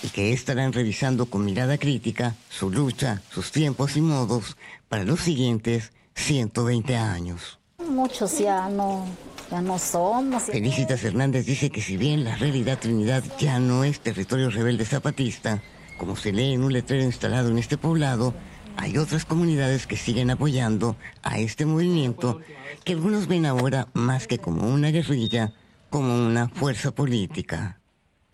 Y 0.03 0.09
que 0.09 0.33
estarán 0.33 0.73
revisando 0.73 1.27
con 1.27 1.45
mirada 1.45 1.77
crítica 1.77 2.35
su 2.49 2.71
lucha, 2.71 3.21
sus 3.31 3.51
tiempos 3.51 3.95
y 3.95 4.01
modos 4.01 4.57
para 4.89 5.05
los 5.05 5.21
siguientes 5.21 5.91
120 6.17 6.97
años. 6.97 7.59
Muchos 7.87 8.39
ya 8.39 8.67
no, 8.69 9.05
ya 9.49 9.61
no 9.61 9.79
somos. 9.79 10.43
Felicitas 10.43 11.03
Hernández 11.03 11.45
dice 11.45 11.69
que 11.69 11.81
si 11.81 11.95
bien 11.95 12.23
la 12.23 12.35
realidad 12.35 12.79
Trinidad 12.79 13.23
ya 13.39 13.59
no 13.59 13.83
es 13.83 14.01
territorio 14.01 14.49
rebelde 14.49 14.83
zapatista, 14.83 15.61
como 15.97 16.15
se 16.15 16.33
lee 16.33 16.53
en 16.53 16.63
un 16.63 16.73
letrero 16.73 17.03
instalado 17.03 17.49
en 17.49 17.59
este 17.59 17.77
poblado, 17.77 18.33
hay 18.75 18.97
otras 18.97 19.25
comunidades 19.25 19.87
que 19.87 19.95
siguen 19.95 20.29
apoyando 20.29 20.97
a 21.23 21.39
este 21.39 21.65
movimiento 21.65 22.41
que 22.83 22.93
algunos 22.93 23.27
ven 23.27 23.45
ahora 23.45 23.87
más 23.93 24.27
que 24.27 24.39
como 24.39 24.67
una 24.67 24.89
guerrilla, 24.89 25.53
como 25.89 26.13
una 26.13 26.49
fuerza 26.49 26.91
política. 26.91 27.79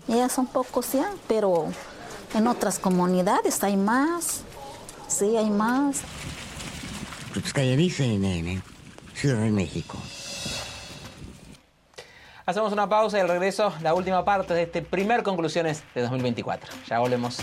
Ya 0.08 0.28
son 0.30 0.48
pocos 0.48 0.94
ya, 0.94 1.12
pero 1.28 1.68
en 2.34 2.48
otras 2.48 2.80
comunidades 2.80 3.64
hay 3.64 3.78
más, 3.78 4.42
sí 5.08 5.38
hay 5.38 5.50
más. 5.50 6.02
Krupskaya, 7.34 7.76
CNN, 7.76 8.62
Ciudad 9.16 9.42
de 9.42 9.50
México. 9.50 9.98
Hacemos 12.46 12.72
una 12.72 12.88
pausa 12.88 13.18
y 13.18 13.22
al 13.22 13.28
regreso 13.28 13.74
la 13.82 13.96
última 13.96 14.24
parte 14.24 14.54
de 14.54 14.62
este 14.62 14.84
primer 14.84 15.24
conclusiones 15.24 15.84
de 15.96 16.04
2024. 16.04 16.72
Ya 16.88 17.00
volvemos. 17.00 17.40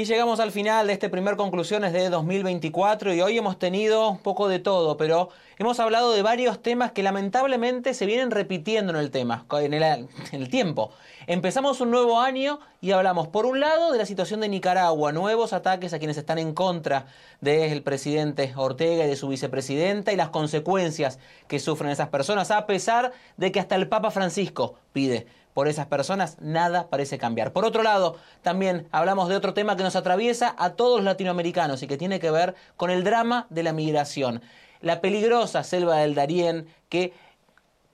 Y 0.00 0.06
llegamos 0.06 0.40
al 0.40 0.50
final 0.50 0.86
de 0.86 0.94
este 0.94 1.10
primer 1.10 1.36
conclusiones 1.36 1.92
de 1.92 2.08
2024 2.08 3.12
y 3.12 3.20
hoy 3.20 3.36
hemos 3.36 3.58
tenido 3.58 4.08
un 4.08 4.16
poco 4.16 4.48
de 4.48 4.58
todo, 4.58 4.96
pero 4.96 5.28
hemos 5.58 5.78
hablado 5.78 6.14
de 6.14 6.22
varios 6.22 6.62
temas 6.62 6.92
que 6.92 7.02
lamentablemente 7.02 7.92
se 7.92 8.06
vienen 8.06 8.30
repitiendo 8.30 8.92
en 8.92 8.98
el 8.98 9.10
tema, 9.10 9.44
en 9.60 9.74
el, 9.74 9.82
en 9.82 10.08
el 10.32 10.48
tiempo. 10.48 10.90
Empezamos 11.26 11.82
un 11.82 11.90
nuevo 11.90 12.18
año 12.18 12.60
y 12.80 12.92
hablamos 12.92 13.28
por 13.28 13.44
un 13.44 13.60
lado 13.60 13.92
de 13.92 13.98
la 13.98 14.06
situación 14.06 14.40
de 14.40 14.48
Nicaragua, 14.48 15.12
nuevos 15.12 15.52
ataques 15.52 15.92
a 15.92 15.98
quienes 15.98 16.16
están 16.16 16.38
en 16.38 16.54
contra 16.54 17.04
del 17.42 17.82
presidente 17.82 18.54
Ortega 18.56 19.04
y 19.04 19.08
de 19.08 19.16
su 19.16 19.28
vicepresidenta 19.28 20.14
y 20.14 20.16
las 20.16 20.30
consecuencias 20.30 21.18
que 21.46 21.58
sufren 21.58 21.90
esas 21.90 22.08
personas, 22.08 22.50
a 22.50 22.64
pesar 22.64 23.12
de 23.36 23.52
que 23.52 23.60
hasta 23.60 23.74
el 23.74 23.86
Papa 23.86 24.10
Francisco 24.10 24.76
pide 24.94 25.26
por 25.54 25.68
esas 25.68 25.86
personas, 25.86 26.36
nada 26.40 26.88
parece 26.88 27.18
cambiar. 27.18 27.52
Por 27.52 27.64
otro 27.64 27.82
lado, 27.82 28.16
también 28.42 28.88
hablamos 28.92 29.28
de 29.28 29.36
otro 29.36 29.54
tema 29.54 29.76
que 29.76 29.82
nos 29.82 29.96
atraviesa 29.96 30.54
a 30.58 30.70
todos 30.70 30.98
los 30.98 31.04
latinoamericanos 31.04 31.82
y 31.82 31.86
que 31.86 31.96
tiene 31.96 32.20
que 32.20 32.30
ver 32.30 32.54
con 32.76 32.90
el 32.90 33.04
drama 33.04 33.46
de 33.50 33.62
la 33.62 33.72
migración. 33.72 34.42
La 34.80 35.00
peligrosa 35.00 35.62
selva 35.62 35.96
del 35.96 36.14
Darién 36.14 36.68
que 36.88 37.12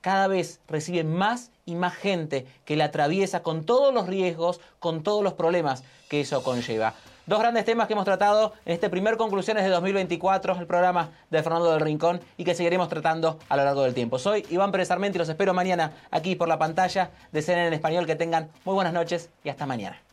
cada 0.01 0.29
vez 0.29 0.61
recibe 0.69 1.03
más 1.03 1.51
y 1.65 1.75
más 1.75 1.95
gente 1.95 2.47
que 2.65 2.77
la 2.77 2.85
atraviesa 2.85 3.43
con 3.43 3.65
todos 3.65 3.93
los 3.93 4.07
riesgos, 4.07 4.61
con 4.79 5.03
todos 5.03 5.25
los 5.25 5.33
problemas 5.33 5.83
que 6.09 6.21
eso 6.21 6.45
conlleva. 6.45 6.95
Dos 7.27 7.41
grandes 7.41 7.64
temas 7.64 7.89
que 7.89 7.95
hemos 7.95 8.05
tratado 8.05 8.53
en 8.64 8.74
este 8.74 8.89
primer 8.89 9.16
Conclusiones 9.16 9.64
de 9.64 9.70
2024, 9.70 10.61
el 10.61 10.66
programa 10.68 11.11
de 11.29 11.43
Fernando 11.43 11.72
del 11.72 11.81
Rincón 11.81 12.20
y 12.37 12.45
que 12.45 12.55
seguiremos 12.55 12.89
tratando 12.89 13.41
a 13.49 13.57
lo 13.57 13.64
largo 13.64 13.83
del 13.83 13.95
tiempo. 13.95 14.20
Soy 14.20 14.47
Iván 14.49 14.70
Pérez 14.70 14.93
Armenti 14.93 15.16
y 15.16 15.18
los 15.18 15.29
espero 15.29 15.53
mañana 15.53 15.91
aquí 16.12 16.37
por 16.37 16.47
la 16.47 16.57
pantalla 16.57 17.11
de 17.33 17.43
CNN 17.43 17.66
en 17.66 17.74
español. 17.74 18.07
Que 18.07 18.14
tengan 18.14 18.49
muy 18.64 18.74
buenas 18.74 18.93
noches 18.93 19.29
y 19.43 19.49
hasta 19.49 19.66
mañana. 19.66 20.06